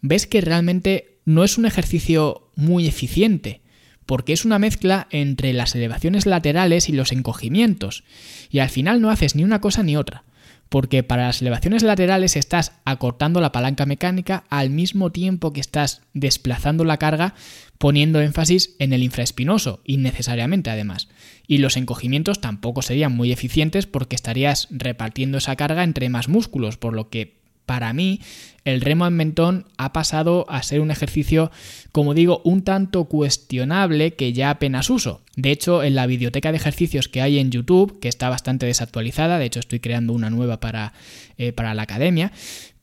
ves 0.00 0.26
que 0.26 0.40
realmente 0.40 1.18
no 1.24 1.44
es 1.44 1.58
un 1.58 1.66
ejercicio 1.66 2.50
muy 2.54 2.86
eficiente 2.86 3.62
porque 4.06 4.32
es 4.32 4.44
una 4.44 4.58
mezcla 4.58 5.06
entre 5.10 5.52
las 5.52 5.74
elevaciones 5.74 6.26
laterales 6.26 6.88
y 6.88 6.92
los 6.92 7.12
encogimientos, 7.12 8.04
y 8.50 8.58
al 8.58 8.68
final 8.68 9.00
no 9.00 9.10
haces 9.10 9.34
ni 9.36 9.44
una 9.44 9.60
cosa 9.60 9.82
ni 9.82 9.96
otra. 9.96 10.24
porque 10.72 11.02
para 11.02 11.26
las 11.26 11.42
elevaciones 11.42 11.82
laterales 11.82 12.34
estás 12.34 12.72
acortando 12.86 13.42
la 13.42 13.52
palanca 13.52 13.84
mecánica 13.84 14.44
al 14.48 14.70
mismo 14.70 15.12
tiempo 15.12 15.52
que 15.52 15.60
estás 15.60 16.00
desplazando 16.14 16.86
la 16.86 16.96
carga 16.96 17.34
poniendo 17.76 18.22
énfasis 18.22 18.74
en 18.78 18.94
el 18.94 19.02
infraespinoso, 19.02 19.82
innecesariamente 19.84 20.70
además. 20.70 21.08
Y 21.46 21.58
los 21.58 21.76
encogimientos 21.76 22.40
tampoco 22.40 22.80
serían 22.80 23.14
muy 23.14 23.32
eficientes 23.32 23.84
porque 23.84 24.16
estarías 24.16 24.66
repartiendo 24.70 25.36
esa 25.36 25.56
carga 25.56 25.84
entre 25.84 26.08
más 26.08 26.28
músculos, 26.28 26.78
por 26.78 26.94
lo 26.94 27.10
que 27.10 27.41
para 27.66 27.92
mí 27.92 28.20
el 28.64 28.80
remo 28.80 29.06
en 29.06 29.14
mentón 29.14 29.66
ha 29.76 29.92
pasado 29.92 30.46
a 30.48 30.62
ser 30.62 30.80
un 30.80 30.90
ejercicio, 30.90 31.50
como 31.90 32.14
digo, 32.14 32.40
un 32.44 32.62
tanto 32.62 33.04
cuestionable 33.04 34.14
que 34.14 34.32
ya 34.32 34.50
apenas 34.50 34.88
uso. 34.90 35.22
De 35.36 35.50
hecho, 35.50 35.82
en 35.82 35.94
la 35.94 36.06
biblioteca 36.06 36.52
de 36.52 36.58
ejercicios 36.58 37.08
que 37.08 37.22
hay 37.22 37.38
en 37.38 37.50
YouTube, 37.50 37.98
que 38.00 38.08
está 38.08 38.28
bastante 38.28 38.66
desactualizada, 38.66 39.38
de 39.38 39.46
hecho 39.46 39.60
estoy 39.60 39.80
creando 39.80 40.12
una 40.12 40.30
nueva 40.30 40.60
para, 40.60 40.92
eh, 41.38 41.52
para 41.52 41.74
la 41.74 41.82
academia, 41.82 42.32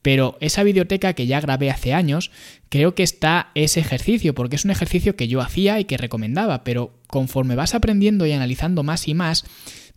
pero 0.02 0.38
esa 0.40 0.62
biblioteca 0.62 1.12
que 1.12 1.26
ya 1.26 1.40
grabé 1.40 1.70
hace 1.70 1.92
años, 1.92 2.30
creo 2.68 2.94
que 2.94 3.02
está 3.02 3.50
ese 3.54 3.80
ejercicio, 3.80 4.34
porque 4.34 4.56
es 4.56 4.64
un 4.64 4.70
ejercicio 4.70 5.14
que 5.14 5.28
yo 5.28 5.40
hacía 5.40 5.78
y 5.78 5.84
que 5.84 5.98
recomendaba, 5.98 6.64
pero 6.64 6.94
conforme 7.06 7.54
vas 7.54 7.74
aprendiendo 7.74 8.26
y 8.26 8.32
analizando 8.32 8.82
más 8.82 9.08
y 9.08 9.14
más, 9.14 9.44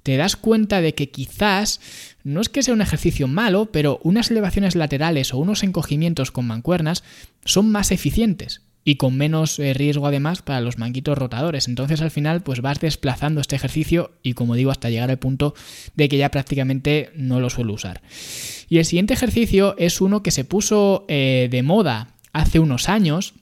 te 0.03 0.17
das 0.17 0.35
cuenta 0.35 0.81
de 0.81 0.93
que 0.93 1.09
quizás 1.09 1.79
no 2.23 2.41
es 2.41 2.49
que 2.49 2.61
sea 2.61 2.73
un 2.73 2.81
ejercicio 2.81 3.27
malo, 3.27 3.71
pero 3.71 3.99
unas 4.03 4.29
elevaciones 4.29 4.75
laterales 4.75 5.33
o 5.33 5.37
unos 5.37 5.63
encogimientos 5.63 6.31
con 6.31 6.45
mancuernas 6.45 7.03
son 7.45 7.71
más 7.71 7.91
eficientes 7.91 8.61
y 8.85 8.95
con 8.95 9.15
menos 9.15 9.59
eh, 9.59 9.73
riesgo 9.73 10.07
además 10.07 10.41
para 10.41 10.61
los 10.61 10.77
manguitos 10.77 11.17
rotadores. 11.17 11.67
Entonces 11.67 12.01
al 12.01 12.11
final 12.11 12.43
pues 12.43 12.61
vas 12.61 12.79
desplazando 12.79 13.41
este 13.41 13.55
ejercicio 13.55 14.11
y 14.23 14.33
como 14.33 14.55
digo 14.55 14.71
hasta 14.71 14.89
llegar 14.89 15.09
al 15.09 15.19
punto 15.19 15.53
de 15.95 16.09
que 16.09 16.17
ya 16.17 16.29
prácticamente 16.29 17.09
no 17.15 17.39
lo 17.39 17.49
suelo 17.49 17.73
usar. 17.73 18.01
Y 18.69 18.77
el 18.77 18.85
siguiente 18.85 19.13
ejercicio 19.13 19.75
es 19.77 20.01
uno 20.01 20.23
que 20.23 20.31
se 20.31 20.43
puso 20.43 21.05
eh, 21.07 21.47
de 21.49 21.63
moda 21.63 22.15
hace 22.33 22.59
unos 22.59 22.89
años 22.89 23.35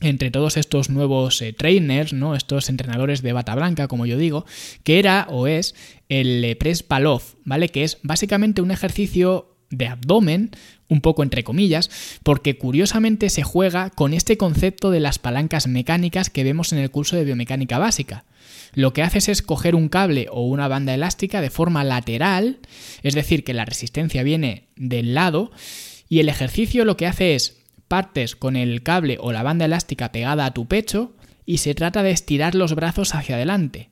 entre 0.00 0.30
todos 0.30 0.56
estos 0.56 0.90
nuevos 0.90 1.40
eh, 1.40 1.52
trainers, 1.52 2.12
¿no? 2.12 2.34
estos 2.34 2.68
entrenadores 2.68 3.22
de 3.22 3.32
bata 3.32 3.54
blanca, 3.54 3.88
como 3.88 4.06
yo 4.06 4.18
digo, 4.18 4.44
que 4.82 4.98
era 4.98 5.26
o 5.30 5.46
es 5.46 5.74
el 6.08 6.44
eh, 6.44 6.56
press 6.56 6.82
palov, 6.82 7.22
¿vale? 7.44 7.68
Que 7.68 7.84
es 7.84 7.98
básicamente 8.02 8.60
un 8.60 8.70
ejercicio 8.70 9.56
de 9.70 9.86
abdomen, 9.86 10.50
un 10.88 11.00
poco 11.00 11.22
entre 11.22 11.44
comillas, 11.44 11.90
porque 12.22 12.58
curiosamente 12.58 13.30
se 13.30 13.42
juega 13.42 13.90
con 13.90 14.12
este 14.12 14.36
concepto 14.36 14.90
de 14.90 15.00
las 15.00 15.18
palancas 15.18 15.66
mecánicas 15.66 16.30
que 16.30 16.44
vemos 16.44 16.72
en 16.72 16.78
el 16.78 16.90
curso 16.90 17.16
de 17.16 17.24
biomecánica 17.24 17.78
básica. 17.78 18.24
Lo 18.74 18.92
que 18.92 19.02
haces 19.02 19.28
es 19.28 19.42
coger 19.42 19.74
un 19.74 19.88
cable 19.88 20.26
o 20.30 20.42
una 20.42 20.68
banda 20.68 20.94
elástica 20.94 21.40
de 21.40 21.50
forma 21.50 21.84
lateral, 21.84 22.58
es 23.02 23.14
decir, 23.14 23.44
que 23.44 23.54
la 23.54 23.64
resistencia 23.64 24.22
viene 24.22 24.64
del 24.76 25.14
lado, 25.14 25.52
y 26.08 26.20
el 26.20 26.28
ejercicio 26.28 26.84
lo 26.84 26.96
que 26.96 27.06
hace 27.06 27.34
es 27.34 27.63
partes 27.94 28.34
con 28.34 28.56
el 28.56 28.82
cable 28.82 29.18
o 29.20 29.30
la 29.30 29.44
banda 29.44 29.66
elástica 29.66 30.10
pegada 30.10 30.46
a 30.46 30.50
tu 30.52 30.66
pecho 30.66 31.12
y 31.46 31.58
se 31.58 31.76
trata 31.76 32.02
de 32.02 32.10
estirar 32.10 32.56
los 32.56 32.74
brazos 32.74 33.14
hacia 33.14 33.36
adelante. 33.36 33.90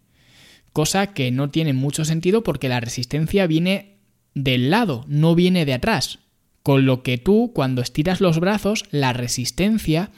Cosa 0.72 1.14
que 1.14 1.30
no 1.30 1.50
tiene 1.50 1.72
mucho 1.72 2.04
sentido 2.04 2.42
porque 2.42 2.68
la 2.68 2.80
resistencia 2.80 3.46
viene 3.46 3.98
del 4.34 4.70
lado, 4.70 5.04
no 5.06 5.36
viene 5.36 5.64
de 5.64 5.74
atrás. 5.74 6.18
Con 6.64 6.84
lo 6.84 7.04
que 7.04 7.16
tú, 7.16 7.52
cuando 7.54 7.80
estiras 7.80 8.20
los 8.20 8.40
brazos, 8.40 8.86
la 8.90 9.12
resistencia 9.12 10.10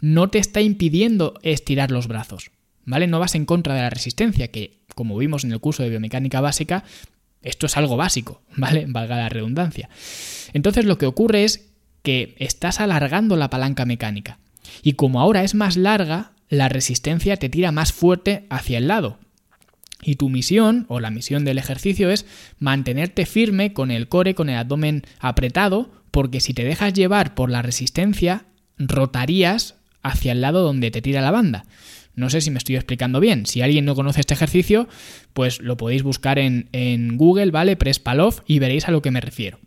no 0.00 0.30
te 0.30 0.38
está 0.38 0.60
impidiendo 0.60 1.34
estirar 1.42 1.90
los 1.90 2.06
brazos. 2.06 2.52
¿Vale? 2.84 3.08
No 3.08 3.18
vas 3.18 3.34
en 3.34 3.44
contra 3.44 3.74
de 3.74 3.80
la 3.80 3.90
resistencia, 3.90 4.52
que, 4.52 4.84
como 4.94 5.18
vimos 5.18 5.42
en 5.42 5.50
el 5.50 5.58
curso 5.58 5.82
de 5.82 5.90
biomecánica 5.90 6.40
básica, 6.40 6.84
esto 7.42 7.66
es 7.66 7.76
algo 7.76 7.96
básico, 7.96 8.40
¿vale? 8.56 8.86
Valga 8.86 9.16
la 9.16 9.28
redundancia. 9.28 9.88
Entonces 10.52 10.84
lo 10.84 10.96
que 10.96 11.06
ocurre 11.06 11.42
es 11.42 11.71
que 12.02 12.34
estás 12.38 12.80
alargando 12.80 13.36
la 13.36 13.50
palanca 13.50 13.84
mecánica. 13.84 14.38
Y 14.82 14.94
como 14.94 15.20
ahora 15.20 15.44
es 15.44 15.54
más 15.54 15.76
larga, 15.76 16.32
la 16.48 16.68
resistencia 16.68 17.36
te 17.36 17.48
tira 17.48 17.72
más 17.72 17.92
fuerte 17.92 18.46
hacia 18.50 18.78
el 18.78 18.88
lado. 18.88 19.18
Y 20.02 20.16
tu 20.16 20.28
misión, 20.28 20.84
o 20.88 21.00
la 21.00 21.10
misión 21.10 21.44
del 21.44 21.58
ejercicio, 21.58 22.10
es 22.10 22.26
mantenerte 22.58 23.24
firme 23.24 23.72
con 23.72 23.90
el 23.90 24.08
core, 24.08 24.34
con 24.34 24.48
el 24.48 24.56
abdomen 24.56 25.02
apretado, 25.20 25.90
porque 26.10 26.40
si 26.40 26.54
te 26.54 26.64
dejas 26.64 26.92
llevar 26.92 27.34
por 27.34 27.50
la 27.50 27.62
resistencia, 27.62 28.46
rotarías 28.78 29.76
hacia 30.02 30.32
el 30.32 30.40
lado 30.40 30.62
donde 30.62 30.90
te 30.90 31.02
tira 31.02 31.20
la 31.20 31.30
banda. 31.30 31.64
No 32.14 32.28
sé 32.28 32.40
si 32.40 32.50
me 32.50 32.58
estoy 32.58 32.76
explicando 32.76 33.20
bien. 33.20 33.46
Si 33.46 33.62
alguien 33.62 33.84
no 33.84 33.94
conoce 33.94 34.20
este 34.20 34.34
ejercicio, 34.34 34.88
pues 35.32 35.60
lo 35.60 35.76
podéis 35.76 36.02
buscar 36.02 36.38
en, 36.38 36.68
en 36.72 37.16
Google, 37.16 37.50
¿vale? 37.50 37.76
Press 37.76 38.00
Palov 38.00 38.42
y 38.46 38.58
veréis 38.58 38.88
a 38.88 38.90
lo 38.90 39.00
que 39.00 39.10
me 39.10 39.20
refiero. 39.20 39.58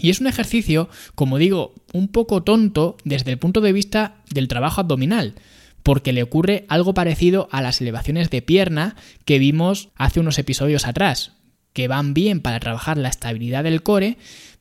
Y 0.00 0.10
es 0.10 0.20
un 0.20 0.28
ejercicio, 0.28 0.88
como 1.14 1.38
digo, 1.38 1.74
un 1.92 2.08
poco 2.08 2.42
tonto 2.42 2.96
desde 3.04 3.32
el 3.32 3.38
punto 3.38 3.60
de 3.60 3.72
vista 3.72 4.22
del 4.30 4.48
trabajo 4.48 4.80
abdominal, 4.80 5.34
porque 5.82 6.12
le 6.12 6.22
ocurre 6.22 6.66
algo 6.68 6.94
parecido 6.94 7.48
a 7.50 7.62
las 7.62 7.80
elevaciones 7.80 8.30
de 8.30 8.42
pierna 8.42 8.96
que 9.24 9.38
vimos 9.38 9.88
hace 9.96 10.20
unos 10.20 10.38
episodios 10.38 10.86
atrás, 10.86 11.32
que 11.72 11.88
van 11.88 12.14
bien 12.14 12.40
para 12.40 12.60
trabajar 12.60 12.96
la 12.98 13.08
estabilidad 13.08 13.64
del 13.64 13.82
core, 13.82 14.18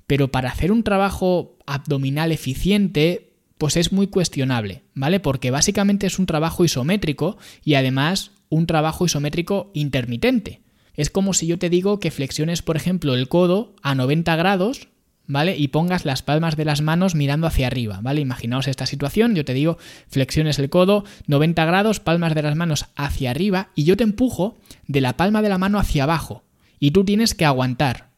pero 0.07 0.29
para 0.29 0.49
hacer 0.49 0.71
un 0.71 0.83
trabajo 0.83 1.57
abdominal 1.65 2.31
eficiente, 2.31 3.33
pues 3.57 3.75
es 3.75 3.91
muy 3.91 4.07
cuestionable, 4.07 4.83
¿vale? 4.93 5.19
Porque 5.19 5.51
básicamente 5.51 6.07
es 6.07 6.17
un 6.17 6.25
trabajo 6.25 6.63
isométrico 6.63 7.37
y 7.63 7.75
además 7.75 8.31
un 8.49 8.65
trabajo 8.65 9.05
isométrico 9.05 9.71
intermitente. 9.73 10.61
Es 10.93 11.09
como 11.09 11.33
si 11.33 11.45
yo 11.45 11.59
te 11.59 11.69
digo 11.69 11.99
que 11.99 12.09
flexiones, 12.09 12.61
por 12.61 12.75
ejemplo, 12.75 13.13
el 13.13 13.27
codo 13.27 13.75
a 13.83 13.93
90 13.93 14.35
grados, 14.35 14.87
¿vale? 15.27 15.55
Y 15.57 15.67
pongas 15.67 16.05
las 16.05 16.23
palmas 16.23 16.55
de 16.55 16.65
las 16.65 16.81
manos 16.81 17.13
mirando 17.13 17.45
hacia 17.47 17.67
arriba, 17.67 17.99
¿vale? 18.01 18.21
Imaginaos 18.21 18.67
esta 18.67 18.85
situación, 18.85 19.35
yo 19.35 19.45
te 19.45 19.53
digo, 19.53 19.77
flexiones 20.07 20.57
el 20.57 20.69
codo, 20.69 21.03
90 21.27 21.65
grados, 21.65 21.99
palmas 21.99 22.33
de 22.33 22.41
las 22.41 22.55
manos 22.55 22.85
hacia 22.95 23.31
arriba, 23.31 23.69
y 23.75 23.83
yo 23.83 23.97
te 23.97 24.03
empujo 24.03 24.57
de 24.87 25.01
la 25.01 25.17
palma 25.17 25.41
de 25.41 25.49
la 25.49 25.57
mano 25.57 25.79
hacia 25.79 26.03
abajo, 26.03 26.43
y 26.79 26.91
tú 26.91 27.03
tienes 27.03 27.35
que 27.35 27.45
aguantar. 27.45 28.09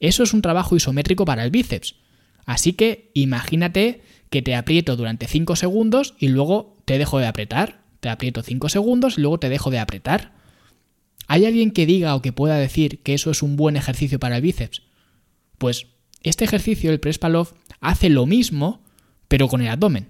Eso 0.00 0.22
es 0.22 0.34
un 0.34 0.42
trabajo 0.42 0.76
isométrico 0.76 1.24
para 1.24 1.44
el 1.44 1.50
bíceps. 1.50 1.94
Así 2.44 2.74
que 2.74 3.10
imagínate 3.14 4.02
que 4.30 4.42
te 4.42 4.54
aprieto 4.54 4.96
durante 4.96 5.26
5 5.26 5.56
segundos 5.56 6.14
y 6.18 6.28
luego 6.28 6.76
te 6.84 6.98
dejo 6.98 7.18
de 7.18 7.26
apretar. 7.26 7.80
Te 8.00 8.08
aprieto 8.08 8.42
5 8.42 8.68
segundos 8.68 9.18
y 9.18 9.22
luego 9.22 9.38
te 9.38 9.48
dejo 9.48 9.70
de 9.70 9.78
apretar. 9.78 10.32
¿Hay 11.26 11.44
alguien 11.44 11.72
que 11.72 11.86
diga 11.86 12.14
o 12.14 12.22
que 12.22 12.32
pueda 12.32 12.56
decir 12.56 13.02
que 13.02 13.14
eso 13.14 13.30
es 13.30 13.42
un 13.42 13.56
buen 13.56 13.76
ejercicio 13.76 14.18
para 14.20 14.36
el 14.36 14.42
bíceps? 14.42 14.82
Pues 15.58 15.86
este 16.22 16.44
ejercicio, 16.44 16.90
el 16.90 17.00
press 17.00 17.18
palov, 17.18 17.54
hace 17.80 18.08
lo 18.08 18.26
mismo, 18.26 18.82
pero 19.28 19.48
con 19.48 19.60
el 19.60 19.68
abdomen. 19.68 20.08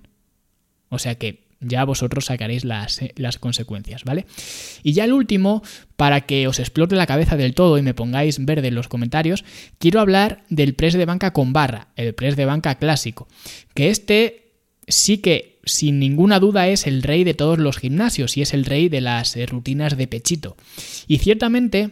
O 0.88 0.99
sea 0.99 1.16
que 1.16 1.47
ya 1.61 1.85
vosotros 1.85 2.27
sacaréis 2.27 2.64
las, 2.64 3.01
eh, 3.03 3.12
las, 3.16 3.38
consecuencias, 3.38 4.05
¿vale? 4.05 4.27
Y 4.83 4.92
ya 4.92 5.05
el 5.05 5.12
último, 5.12 5.62
para 5.97 6.23
que 6.23 6.47
os 6.47 6.59
explote 6.59 6.97
la 6.97 7.07
cabeza 7.07 7.37
del 7.37 7.55
todo 7.55 7.79
y 7.79 7.83
me 7.83 7.95
pongáis 7.95 8.45
verde 8.45 8.69
en 8.69 8.75
los 8.75 8.88
comentarios, 8.88 9.45
quiero 9.79 10.01
hablar 10.01 10.45
del 10.51 10.75
press 10.75 10.95
de 10.95 11.07
banca 11.07 11.33
con 11.33 11.53
barra, 11.53 11.88
el 11.97 12.14
press 12.14 12.37
de 12.37 12.45
banca 12.45 12.77
clásico, 12.77 13.27
que 13.75 13.90
este 13.90 14.53
sí 14.87 15.19
que 15.19 15.59
sin 15.64 15.99
ninguna 15.99 16.38
duda 16.38 16.69
es 16.69 16.87
el 16.87 17.03
rey 17.03 17.25
de 17.25 17.35
todos 17.35 17.59
los 17.59 17.79
gimnasios 17.79 18.37
y 18.37 18.42
es 18.42 18.55
el 18.55 18.64
rey 18.64 18.88
de 18.88 19.01
las 19.01 19.37
eh, 19.37 19.47
rutinas 19.47 19.97
de 19.97 20.07
pechito. 20.07 20.57
Y 21.09 21.19
ciertamente 21.19 21.90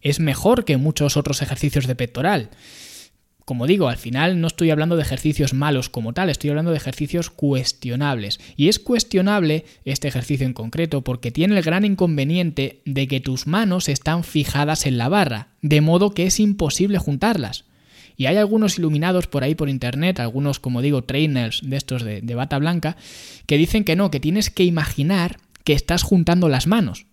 es 0.00 0.20
mejor 0.20 0.64
que 0.64 0.76
muchos 0.76 1.16
otros 1.16 1.42
ejercicios 1.42 1.86
de 1.86 1.96
pectoral. 1.96 2.50
Como 3.44 3.66
digo, 3.66 3.88
al 3.88 3.98
final 3.98 4.40
no 4.40 4.46
estoy 4.46 4.70
hablando 4.70 4.96
de 4.96 5.02
ejercicios 5.02 5.52
malos 5.52 5.90
como 5.90 6.14
tal, 6.14 6.30
estoy 6.30 6.48
hablando 6.48 6.70
de 6.70 6.78
ejercicios 6.78 7.28
cuestionables. 7.28 8.40
Y 8.56 8.68
es 8.68 8.78
cuestionable 8.78 9.66
este 9.84 10.08
ejercicio 10.08 10.46
en 10.46 10.54
concreto 10.54 11.02
porque 11.02 11.30
tiene 11.30 11.58
el 11.58 11.62
gran 11.62 11.84
inconveniente 11.84 12.80
de 12.86 13.06
que 13.06 13.20
tus 13.20 13.46
manos 13.46 13.90
están 13.90 14.24
fijadas 14.24 14.86
en 14.86 14.96
la 14.96 15.10
barra, 15.10 15.48
de 15.60 15.82
modo 15.82 16.14
que 16.14 16.24
es 16.24 16.40
imposible 16.40 16.96
juntarlas. 16.98 17.66
Y 18.16 18.26
hay 18.26 18.36
algunos 18.36 18.78
iluminados 18.78 19.26
por 19.26 19.44
ahí 19.44 19.54
por 19.54 19.68
internet, 19.68 20.20
algunos 20.20 20.58
como 20.58 20.80
digo 20.80 21.02
trainers 21.04 21.60
de 21.62 21.76
estos 21.76 22.02
de, 22.02 22.22
de 22.22 22.34
bata 22.34 22.58
blanca, 22.58 22.96
que 23.46 23.58
dicen 23.58 23.84
que 23.84 23.96
no, 23.96 24.10
que 24.10 24.20
tienes 24.20 24.48
que 24.48 24.64
imaginar 24.64 25.36
que 25.64 25.74
estás 25.74 26.02
juntando 26.02 26.48
las 26.48 26.66
manos 26.66 27.06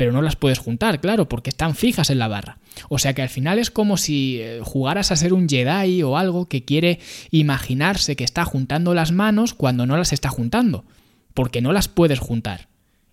pero 0.00 0.12
no 0.12 0.22
las 0.22 0.34
puedes 0.34 0.58
juntar, 0.58 0.98
claro, 1.02 1.28
porque 1.28 1.50
están 1.50 1.74
fijas 1.74 2.08
en 2.08 2.18
la 2.18 2.26
barra. 2.26 2.56
O 2.88 2.98
sea 2.98 3.12
que 3.12 3.20
al 3.20 3.28
final 3.28 3.58
es 3.58 3.70
como 3.70 3.98
si 3.98 4.38
eh, 4.40 4.60
jugaras 4.62 5.12
a 5.12 5.16
ser 5.16 5.34
un 5.34 5.46
Jedi 5.46 6.02
o 6.02 6.16
algo 6.16 6.48
que 6.48 6.64
quiere 6.64 7.00
imaginarse 7.30 8.16
que 8.16 8.24
está 8.24 8.46
juntando 8.46 8.94
las 8.94 9.12
manos 9.12 9.52
cuando 9.52 9.84
no 9.84 9.98
las 9.98 10.14
está 10.14 10.30
juntando, 10.30 10.86
porque 11.34 11.60
no 11.60 11.74
las 11.74 11.88
puedes 11.88 12.18
juntar. 12.18 12.68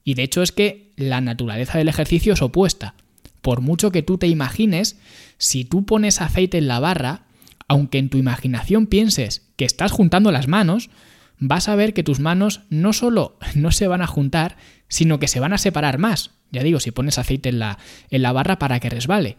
Y 0.05 0.13
de 0.13 0.23
hecho 0.23 0.41
es 0.41 0.53
que 0.53 0.93
la 0.95 1.19
naturaleza 1.19 1.77
del 1.77 1.89
ejercicio 1.89 2.31
es 2.31 2.41
opuesta. 2.41 2.95
Por 3.41 3.59
mucho 3.59 3.91
que 3.91 4.01
tú 4.01 4.17
te 4.17 4.27
imagines, 4.27 4.97
si 5.37 5.65
tú 5.65 5.83
pones 5.83 6.21
aceite 6.21 6.57
en 6.57 6.69
la 6.69 6.79
barra, 6.79 7.23
aunque 7.67 7.97
en 7.97 8.07
tu 8.07 8.17
imaginación 8.17 8.87
pienses 8.87 9.45
que 9.57 9.65
estás 9.65 9.91
juntando 9.91 10.31
las 10.31 10.47
manos, 10.47 10.89
vas 11.37 11.67
a 11.67 11.75
ver 11.75 11.93
que 11.93 12.03
tus 12.03 12.21
manos 12.21 12.61
no 12.69 12.93
solo 12.93 13.37
no 13.55 13.71
se 13.71 13.87
van 13.87 14.01
a 14.01 14.07
juntar, 14.07 14.55
sino 14.87 15.19
que 15.19 15.27
se 15.27 15.39
van 15.39 15.53
a 15.53 15.57
separar 15.57 15.97
más. 15.97 16.31
Ya 16.51 16.63
digo, 16.63 16.79
si 16.79 16.91
pones 16.91 17.17
aceite 17.17 17.49
en 17.49 17.59
la, 17.59 17.77
en 18.09 18.21
la 18.21 18.31
barra 18.31 18.59
para 18.59 18.79
que 18.79 18.89
resbale. 18.89 19.37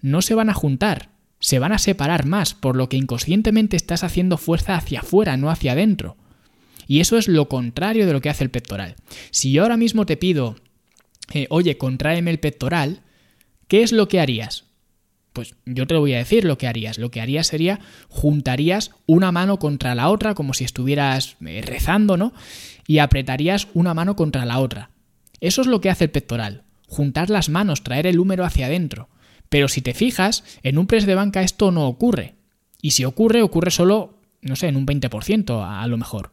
No 0.00 0.22
se 0.22 0.34
van 0.34 0.50
a 0.50 0.54
juntar, 0.54 1.10
se 1.40 1.58
van 1.58 1.72
a 1.72 1.78
separar 1.78 2.26
más, 2.26 2.54
por 2.54 2.76
lo 2.76 2.88
que 2.88 2.96
inconscientemente 2.96 3.76
estás 3.76 4.04
haciendo 4.04 4.38
fuerza 4.38 4.76
hacia 4.76 5.00
afuera, 5.00 5.36
no 5.36 5.50
hacia 5.50 5.72
adentro. 5.72 6.16
Y 6.86 7.00
eso 7.00 7.18
es 7.18 7.28
lo 7.28 7.48
contrario 7.48 8.06
de 8.06 8.12
lo 8.12 8.20
que 8.20 8.30
hace 8.30 8.44
el 8.44 8.50
pectoral. 8.50 8.96
Si 9.30 9.52
yo 9.52 9.62
ahora 9.62 9.76
mismo 9.76 10.06
te 10.06 10.16
pido, 10.16 10.56
eh, 11.32 11.46
oye, 11.50 11.76
contráeme 11.76 12.30
el 12.30 12.40
pectoral, 12.40 13.02
¿qué 13.68 13.82
es 13.82 13.92
lo 13.92 14.08
que 14.08 14.20
harías? 14.20 14.67
Pues 15.38 15.54
yo 15.66 15.86
te 15.86 15.94
lo 15.94 16.00
voy 16.00 16.14
a 16.14 16.18
decir 16.18 16.44
lo 16.44 16.58
que 16.58 16.66
harías. 16.66 16.98
Lo 16.98 17.12
que 17.12 17.20
harías 17.20 17.46
sería 17.46 17.78
juntarías 18.08 18.90
una 19.06 19.30
mano 19.30 19.60
contra 19.60 19.94
la 19.94 20.08
otra 20.08 20.34
como 20.34 20.52
si 20.52 20.64
estuvieras 20.64 21.36
eh, 21.46 21.62
rezando, 21.64 22.16
¿no? 22.16 22.32
Y 22.88 22.98
apretarías 22.98 23.68
una 23.72 23.94
mano 23.94 24.16
contra 24.16 24.44
la 24.44 24.58
otra. 24.58 24.90
Eso 25.38 25.60
es 25.60 25.68
lo 25.68 25.80
que 25.80 25.90
hace 25.90 26.06
el 26.06 26.10
pectoral. 26.10 26.64
Juntar 26.88 27.30
las 27.30 27.50
manos, 27.50 27.84
traer 27.84 28.08
el 28.08 28.18
húmero 28.18 28.44
hacia 28.44 28.66
adentro. 28.66 29.10
Pero 29.48 29.68
si 29.68 29.80
te 29.80 29.94
fijas, 29.94 30.42
en 30.64 30.76
un 30.76 30.88
press 30.88 31.06
de 31.06 31.14
banca 31.14 31.42
esto 31.42 31.70
no 31.70 31.86
ocurre. 31.86 32.34
Y 32.82 32.90
si 32.90 33.04
ocurre, 33.04 33.40
ocurre 33.42 33.70
solo, 33.70 34.18
no 34.42 34.56
sé, 34.56 34.66
en 34.66 34.76
un 34.76 34.88
20% 34.88 35.64
a, 35.64 35.86
lo 35.86 35.98
mejor. 35.98 36.32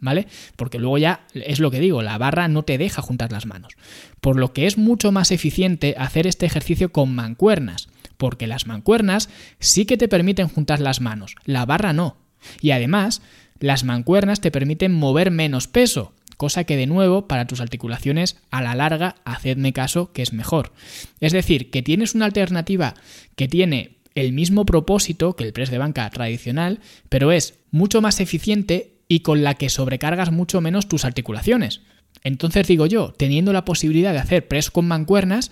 ¿Vale? 0.00 0.26
Porque 0.56 0.80
luego 0.80 0.98
ya 0.98 1.24
es 1.34 1.60
lo 1.60 1.70
que 1.70 1.78
digo, 1.78 2.02
la 2.02 2.18
barra 2.18 2.48
no 2.48 2.64
te 2.64 2.78
deja 2.78 3.00
juntar 3.00 3.30
las 3.30 3.46
manos. 3.46 3.74
Por 4.20 4.40
lo 4.40 4.52
que 4.52 4.66
es 4.66 4.76
mucho 4.76 5.12
más 5.12 5.30
eficiente 5.30 5.94
hacer 5.96 6.26
este 6.26 6.46
ejercicio 6.46 6.90
con 6.90 7.14
mancuernas. 7.14 7.86
Porque 8.16 8.46
las 8.46 8.66
mancuernas 8.66 9.28
sí 9.58 9.86
que 9.86 9.96
te 9.96 10.08
permiten 10.08 10.48
juntar 10.48 10.80
las 10.80 11.00
manos, 11.00 11.36
la 11.44 11.66
barra 11.66 11.92
no. 11.92 12.16
Y 12.60 12.72
además, 12.72 13.22
las 13.58 13.84
mancuernas 13.84 14.40
te 14.40 14.50
permiten 14.50 14.92
mover 14.92 15.30
menos 15.30 15.68
peso 15.68 16.12
cosa 16.36 16.64
que 16.64 16.76
de 16.76 16.86
nuevo 16.86 17.26
para 17.26 17.46
tus 17.46 17.60
articulaciones 17.60 18.36
a 18.50 18.62
la 18.62 18.74
larga 18.74 19.16
hacedme 19.24 19.72
caso 19.72 20.12
que 20.12 20.22
es 20.22 20.32
mejor. 20.32 20.72
Es 21.20 21.32
decir, 21.32 21.70
que 21.70 21.82
tienes 21.82 22.14
una 22.14 22.26
alternativa 22.26 22.94
que 23.36 23.48
tiene 23.48 23.98
el 24.14 24.32
mismo 24.32 24.64
propósito 24.64 25.34
que 25.34 25.44
el 25.44 25.52
press 25.52 25.70
de 25.70 25.78
banca 25.78 26.08
tradicional, 26.10 26.80
pero 27.08 27.32
es 27.32 27.54
mucho 27.70 28.00
más 28.00 28.20
eficiente 28.20 28.92
y 29.08 29.20
con 29.20 29.42
la 29.42 29.54
que 29.54 29.68
sobrecargas 29.68 30.30
mucho 30.30 30.60
menos 30.60 30.88
tus 30.88 31.04
articulaciones. 31.04 31.80
Entonces 32.22 32.66
digo 32.66 32.86
yo, 32.86 33.12
teniendo 33.12 33.52
la 33.52 33.64
posibilidad 33.64 34.12
de 34.12 34.20
hacer 34.20 34.46
press 34.48 34.70
con 34.70 34.86
mancuernas, 34.86 35.50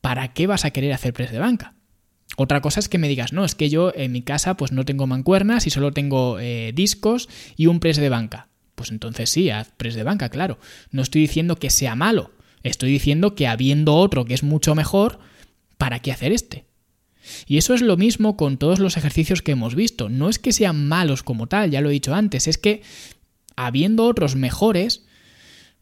¿para 0.00 0.32
qué 0.32 0.46
vas 0.46 0.64
a 0.64 0.70
querer 0.70 0.92
hacer 0.92 1.12
press 1.12 1.32
de 1.32 1.38
banca? 1.38 1.74
Otra 2.36 2.60
cosa 2.60 2.80
es 2.80 2.88
que 2.88 2.98
me 2.98 3.08
digas, 3.08 3.32
no, 3.32 3.44
es 3.44 3.54
que 3.54 3.68
yo 3.68 3.92
en 3.94 4.12
mi 4.12 4.22
casa 4.22 4.56
pues 4.56 4.70
no 4.70 4.84
tengo 4.84 5.06
mancuernas 5.06 5.66
y 5.66 5.70
solo 5.70 5.92
tengo 5.92 6.38
eh, 6.38 6.72
discos 6.74 7.28
y 7.56 7.66
un 7.66 7.80
press 7.80 7.96
de 7.96 8.08
banca. 8.08 8.48
Pues 8.74 8.90
entonces 8.90 9.30
sí, 9.30 9.50
haz 9.50 9.72
press 9.76 9.94
de 9.94 10.04
banca, 10.04 10.28
claro. 10.28 10.58
No 10.90 11.02
estoy 11.02 11.22
diciendo 11.22 11.56
que 11.56 11.70
sea 11.70 11.96
malo, 11.96 12.30
estoy 12.62 12.92
diciendo 12.92 13.34
que 13.34 13.48
habiendo 13.48 13.96
otro 13.96 14.24
que 14.24 14.34
es 14.34 14.42
mucho 14.42 14.74
mejor, 14.74 15.18
¿para 15.78 15.98
qué 16.00 16.12
hacer 16.12 16.32
este? 16.32 16.66
Y 17.46 17.58
eso 17.58 17.74
es 17.74 17.82
lo 17.82 17.96
mismo 17.96 18.36
con 18.36 18.56
todos 18.56 18.78
los 18.78 18.96
ejercicios 18.96 19.42
que 19.42 19.52
hemos 19.52 19.74
visto. 19.74 20.08
No 20.08 20.28
es 20.28 20.38
que 20.38 20.52
sean 20.52 20.86
malos 20.86 21.22
como 21.22 21.46
tal, 21.48 21.70
ya 21.70 21.80
lo 21.80 21.90
he 21.90 21.92
dicho 21.92 22.14
antes, 22.14 22.46
es 22.46 22.56
que 22.56 22.82
habiendo 23.56 24.04
otros 24.04 24.36
mejores, 24.36 25.04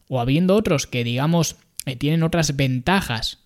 o 0.07 0.19
habiendo 0.19 0.55
otros 0.55 0.87
que 0.87 1.03
digamos 1.03 1.57
eh, 1.85 1.95
tienen 1.95 2.23
otras 2.23 2.55
ventajas 2.55 3.39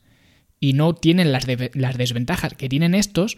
y 0.61 0.71
no 0.71 0.95
tienen 0.95 1.33
las, 1.33 1.45
las 1.73 1.97
desventajas 1.97 2.53
que 2.53 2.69
tienen 2.69 2.95
estos, 2.95 3.37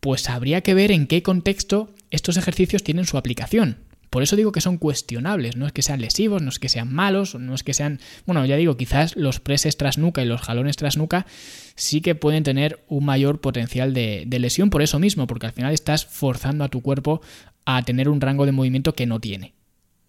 pues 0.00 0.28
habría 0.28 0.62
que 0.62 0.74
ver 0.74 0.90
en 0.90 1.06
qué 1.06 1.22
contexto 1.22 1.94
estos 2.10 2.36
ejercicios 2.36 2.82
tienen 2.82 3.04
su 3.04 3.16
aplicación. 3.16 3.78
Por 4.10 4.22
eso 4.22 4.36
digo 4.36 4.52
que 4.52 4.60
son 4.60 4.78
cuestionables, 4.78 5.56
no 5.56 5.66
es 5.66 5.72
que 5.72 5.82
sean 5.82 6.00
lesivos, 6.00 6.40
no 6.40 6.48
es 6.48 6.60
que 6.60 6.68
sean 6.68 6.92
malos, 6.92 7.34
no 7.34 7.52
es 7.52 7.64
que 7.64 7.74
sean, 7.74 7.98
bueno, 8.26 8.46
ya 8.46 8.54
digo, 8.56 8.76
quizás 8.76 9.16
los 9.16 9.40
preses 9.40 9.76
tras 9.76 9.98
nuca 9.98 10.22
y 10.22 10.26
los 10.26 10.40
jalones 10.40 10.76
tras 10.76 10.96
nuca 10.96 11.26
sí 11.74 12.00
que 12.00 12.14
pueden 12.14 12.44
tener 12.44 12.84
un 12.86 13.04
mayor 13.04 13.40
potencial 13.40 13.92
de, 13.92 14.24
lesión 14.30 14.70
por 14.70 14.82
eso 14.82 15.00
mismo, 15.00 15.26
porque 15.26 15.46
al 15.46 15.52
final 15.52 15.72
estás 15.72 16.06
forzando 16.06 16.62
a 16.62 16.68
tu 16.68 16.80
cuerpo 16.80 17.22
a 17.64 17.82
tener 17.82 18.08
un 18.08 18.20
rango 18.20 18.46
de 18.46 18.52
movimiento 18.52 18.94
que 18.94 19.06
no 19.06 19.18
tiene. 19.18 19.54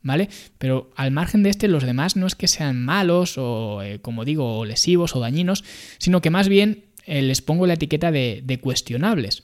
¿Vale? 0.06 0.30
Pero 0.60 0.92
al 0.96 1.10
margen 1.10 1.42
de 1.42 1.50
este, 1.50 1.68
los 1.68 1.84
demás 1.84 2.16
no 2.16 2.28
es 2.28 2.36
que 2.36 2.48
sean 2.48 2.86
malos 2.86 3.40
o, 3.40 3.82
eh, 3.82 3.98
como 4.04 4.24
digo, 4.24 4.64
lesivos 4.64 5.16
o 5.16 5.20
dañinos, 5.20 5.64
sino 5.98 6.22
que 6.22 6.30
más 6.30 6.48
bien 6.48 6.86
eh, 7.08 7.24
les 7.24 7.42
pongo 7.42 7.66
la 7.66 7.74
etiqueta 7.74 8.12
de, 8.12 8.42
de 8.46 8.60
cuestionables. 8.60 9.42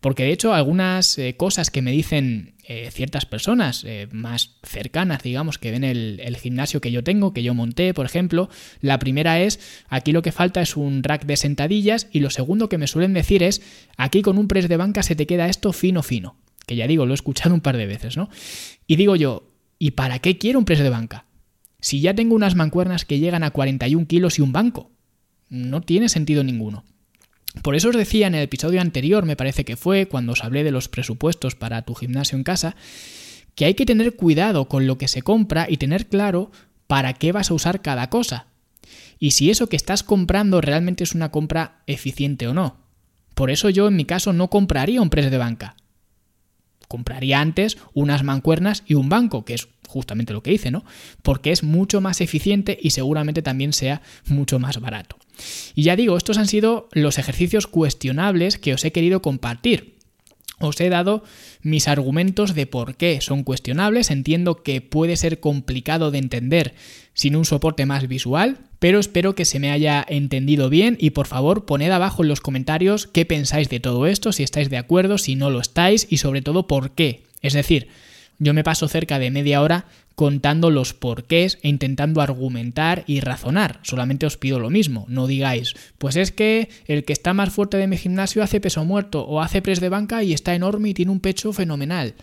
Porque 0.00 0.22
de 0.22 0.30
hecho 0.30 0.54
algunas 0.54 1.18
eh, 1.18 1.34
cosas 1.36 1.72
que 1.72 1.82
me 1.82 1.90
dicen 1.90 2.54
ciertas 2.90 3.26
personas 3.26 3.86
más 4.10 4.56
cercanas, 4.64 5.22
digamos, 5.22 5.56
que 5.56 5.70
ven 5.70 5.84
el, 5.84 6.36
gimnasio 6.36 6.80
que 6.80 6.90
yo 6.90 7.04
tengo, 7.04 7.32
que 7.32 7.44
yo 7.44 7.54
monté, 7.54 7.94
por 7.94 8.06
ejemplo, 8.06 8.50
la 8.80 8.98
primera 8.98 9.40
es, 9.40 9.60
aquí 9.88 10.10
lo 10.10 10.20
que 10.20 10.32
falta 10.32 10.60
es 10.62 10.76
un 10.76 11.04
rack 11.04 11.26
de 11.26 11.36
sentadillas 11.36 12.08
y 12.10 12.18
lo 12.18 12.28
segundo 12.28 12.68
que 12.68 12.76
me 12.76 12.88
suelen 12.88 13.14
decir 13.14 13.44
es, 13.44 13.62
aquí 13.96 14.20
con 14.20 14.36
un 14.36 14.48
press 14.48 14.68
de 14.68 14.76
banca 14.76 15.04
se 15.04 15.14
te 15.14 15.28
queda 15.28 15.48
esto 15.48 15.72
fino 15.72 16.02
fino. 16.02 16.34
Que 16.66 16.74
ya 16.74 16.88
digo, 16.88 17.06
lo 17.06 17.12
he 17.12 17.14
escuchado 17.14 17.54
un 17.54 17.60
par 17.60 17.76
de 17.76 17.86
veces, 17.86 18.16
¿no? 18.16 18.28
Y 18.88 18.96
digo 18.96 19.14
yo, 19.14 19.55
¿y 19.78 19.92
para 19.92 20.18
qué 20.18 20.38
quiero 20.38 20.58
un 20.58 20.64
press 20.64 20.80
de 20.80 20.90
banca? 20.90 21.24
Si 21.80 22.00
ya 22.00 22.14
tengo 22.14 22.34
unas 22.34 22.54
mancuernas 22.54 23.04
que 23.04 23.18
llegan 23.18 23.42
a 23.42 23.50
41 23.50 24.06
kilos 24.06 24.38
y 24.38 24.42
un 24.42 24.52
banco. 24.52 24.90
No 25.48 25.80
tiene 25.80 26.08
sentido 26.08 26.42
ninguno. 26.42 26.84
Por 27.62 27.74
eso 27.74 27.88
os 27.88 27.96
decía 27.96 28.26
en 28.26 28.34
el 28.34 28.42
episodio 28.42 28.80
anterior, 28.80 29.24
me 29.24 29.36
parece 29.36 29.64
que 29.64 29.76
fue, 29.76 30.06
cuando 30.08 30.32
os 30.32 30.44
hablé 30.44 30.64
de 30.64 30.70
los 30.70 30.88
presupuestos 30.88 31.54
para 31.54 31.82
tu 31.82 31.94
gimnasio 31.94 32.36
en 32.36 32.44
casa, 32.44 32.76
que 33.54 33.64
hay 33.64 33.74
que 33.74 33.86
tener 33.86 34.16
cuidado 34.16 34.68
con 34.68 34.86
lo 34.86 34.98
que 34.98 35.08
se 35.08 35.22
compra 35.22 35.66
y 35.68 35.78
tener 35.78 36.06
claro 36.06 36.50
para 36.86 37.14
qué 37.14 37.32
vas 37.32 37.50
a 37.50 37.54
usar 37.54 37.82
cada 37.82 38.10
cosa. 38.10 38.46
Y 39.18 39.32
si 39.32 39.50
eso 39.50 39.68
que 39.68 39.76
estás 39.76 40.02
comprando 40.02 40.60
realmente 40.60 41.04
es 41.04 41.14
una 41.14 41.30
compra 41.30 41.82
eficiente 41.86 42.46
o 42.46 42.54
no. 42.54 42.76
Por 43.34 43.50
eso 43.50 43.70
yo 43.70 43.88
en 43.88 43.96
mi 43.96 44.04
caso 44.04 44.32
no 44.32 44.48
compraría 44.48 45.00
un 45.00 45.10
press 45.10 45.30
de 45.30 45.38
banca. 45.38 45.76
Compraría 46.88 47.40
antes 47.40 47.78
unas 47.94 48.22
mancuernas 48.22 48.82
y 48.86 48.94
un 48.94 49.08
banco, 49.08 49.44
que 49.44 49.54
es 49.54 49.68
justamente 49.86 50.32
lo 50.32 50.42
que 50.42 50.52
hice, 50.52 50.70
¿no? 50.70 50.84
Porque 51.22 51.52
es 51.52 51.62
mucho 51.62 52.00
más 52.00 52.20
eficiente 52.20 52.78
y 52.80 52.90
seguramente 52.90 53.42
también 53.42 53.72
sea 53.72 54.02
mucho 54.26 54.58
más 54.58 54.80
barato. 54.80 55.16
Y 55.74 55.82
ya 55.82 55.96
digo, 55.96 56.16
estos 56.16 56.38
han 56.38 56.48
sido 56.48 56.88
los 56.92 57.18
ejercicios 57.18 57.66
cuestionables 57.66 58.58
que 58.58 58.74
os 58.74 58.84
he 58.84 58.92
querido 58.92 59.22
compartir. 59.22 59.95
Os 60.58 60.80
he 60.80 60.88
dado 60.88 61.22
mis 61.60 61.86
argumentos 61.86 62.54
de 62.54 62.66
por 62.66 62.96
qué 62.96 63.20
son 63.20 63.44
cuestionables. 63.44 64.10
Entiendo 64.10 64.62
que 64.62 64.80
puede 64.80 65.16
ser 65.16 65.38
complicado 65.38 66.10
de 66.10 66.18
entender 66.18 66.74
sin 67.12 67.36
un 67.36 67.44
soporte 67.44 67.84
más 67.84 68.08
visual, 68.08 68.58
pero 68.78 68.98
espero 68.98 69.34
que 69.34 69.44
se 69.44 69.58
me 69.58 69.70
haya 69.70 70.04
entendido 70.08 70.70
bien 70.70 70.96
y 70.98 71.10
por 71.10 71.26
favor 71.26 71.66
poned 71.66 71.90
abajo 71.90 72.22
en 72.22 72.28
los 72.28 72.40
comentarios 72.40 73.06
qué 73.06 73.26
pensáis 73.26 73.68
de 73.68 73.80
todo 73.80 74.06
esto, 74.06 74.32
si 74.32 74.42
estáis 74.42 74.70
de 74.70 74.78
acuerdo, 74.78 75.18
si 75.18 75.34
no 75.34 75.50
lo 75.50 75.60
estáis 75.60 76.06
y 76.08 76.18
sobre 76.18 76.40
todo 76.40 76.66
por 76.66 76.92
qué. 76.92 77.24
Es 77.42 77.52
decir, 77.52 77.88
yo 78.38 78.54
me 78.54 78.64
paso 78.64 78.88
cerca 78.88 79.18
de 79.18 79.30
media 79.30 79.60
hora 79.60 79.86
contando 80.16 80.70
los 80.70 80.94
porqués 80.94 81.58
e 81.62 81.68
intentando 81.68 82.22
argumentar 82.22 83.04
y 83.06 83.20
razonar. 83.20 83.78
Solamente 83.82 84.26
os 84.26 84.38
pido 84.38 84.58
lo 84.58 84.70
mismo, 84.70 85.04
no 85.08 85.26
digáis, 85.26 85.74
pues 85.98 86.16
es 86.16 86.32
que 86.32 86.70
el 86.86 87.04
que 87.04 87.12
está 87.12 87.34
más 87.34 87.50
fuerte 87.50 87.76
de 87.76 87.86
mi 87.86 87.98
gimnasio 87.98 88.42
hace 88.42 88.60
peso 88.60 88.84
muerto 88.84 89.26
o 89.26 89.42
hace 89.42 89.62
press 89.62 89.78
de 89.78 89.90
banca 89.90 90.24
y 90.24 90.32
está 90.32 90.54
enorme 90.54 90.88
y 90.88 90.94
tiene 90.94 91.12
un 91.12 91.20
pecho 91.20 91.52
fenomenal. 91.52 92.14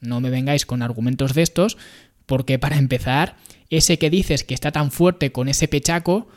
No 0.00 0.20
me 0.20 0.28
vengáis 0.28 0.66
con 0.66 0.82
argumentos 0.82 1.34
de 1.34 1.42
estos, 1.42 1.78
porque 2.26 2.58
para 2.58 2.78
empezar, 2.78 3.36
ese 3.70 3.96
que 3.98 4.10
dices 4.10 4.42
que 4.42 4.54
está 4.54 4.72
tan 4.72 4.90
fuerte 4.90 5.30
con 5.30 5.48
ese 5.48 5.68
pechaco, 5.68 6.28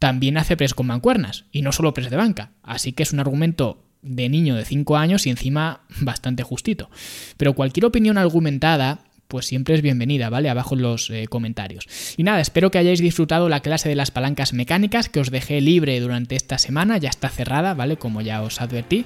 también 0.00 0.36
hace 0.36 0.56
press 0.56 0.74
con 0.74 0.88
mancuernas, 0.88 1.44
y 1.52 1.62
no 1.62 1.70
solo 1.70 1.94
press 1.94 2.10
de 2.10 2.16
banca. 2.16 2.50
Así 2.62 2.92
que 2.92 3.04
es 3.04 3.12
un 3.12 3.20
argumento 3.20 3.84
de 4.02 4.28
niño 4.28 4.56
de 4.56 4.64
5 4.64 4.96
años 4.96 5.26
y 5.26 5.30
encima 5.30 5.82
bastante 6.00 6.42
justito. 6.42 6.90
Pero 7.36 7.54
cualquier 7.54 7.86
opinión 7.86 8.18
argumentada 8.18 9.05
pues 9.28 9.46
siempre 9.46 9.74
es 9.74 9.82
bienvenida, 9.82 10.30
¿vale? 10.30 10.48
Abajo 10.48 10.74
en 10.74 10.82
los 10.82 11.10
eh, 11.10 11.26
comentarios. 11.28 11.86
Y 12.16 12.22
nada, 12.22 12.40
espero 12.40 12.70
que 12.70 12.78
hayáis 12.78 13.00
disfrutado 13.00 13.48
la 13.48 13.60
clase 13.60 13.88
de 13.88 13.94
las 13.94 14.10
palancas 14.10 14.52
mecánicas 14.52 15.08
que 15.08 15.20
os 15.20 15.30
dejé 15.30 15.60
libre 15.60 15.98
durante 16.00 16.36
esta 16.36 16.58
semana, 16.58 16.98
ya 16.98 17.08
está 17.08 17.28
cerrada, 17.28 17.74
¿vale? 17.74 17.96
Como 17.96 18.20
ya 18.20 18.42
os 18.42 18.60
advertí. 18.60 19.04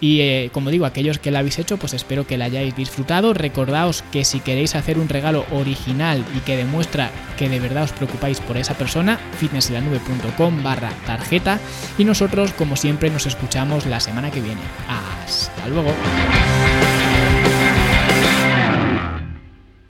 Y 0.00 0.20
eh, 0.20 0.50
como 0.52 0.70
digo, 0.70 0.86
aquellos 0.86 1.18
que 1.18 1.30
la 1.30 1.40
habéis 1.40 1.58
hecho, 1.58 1.76
pues 1.76 1.92
espero 1.92 2.26
que 2.26 2.38
la 2.38 2.46
hayáis 2.46 2.74
disfrutado. 2.74 3.34
Recordaos 3.34 4.02
que 4.10 4.24
si 4.24 4.40
queréis 4.40 4.74
hacer 4.74 4.98
un 4.98 5.08
regalo 5.08 5.44
original 5.52 6.24
y 6.34 6.40
que 6.40 6.56
demuestra 6.56 7.10
que 7.36 7.48
de 7.48 7.60
verdad 7.60 7.84
os 7.84 7.92
preocupáis 7.92 8.40
por 8.40 8.56
esa 8.56 8.74
persona, 8.74 9.18
fitnesselanube.com 9.38 10.62
barra 10.62 10.90
tarjeta. 11.06 11.60
Y 11.98 12.04
nosotros, 12.04 12.52
como 12.54 12.76
siempre, 12.76 13.10
nos 13.10 13.26
escuchamos 13.26 13.86
la 13.86 14.00
semana 14.00 14.30
que 14.30 14.40
viene. 14.40 14.62
Hasta 14.88 15.68
luego. 15.68 15.92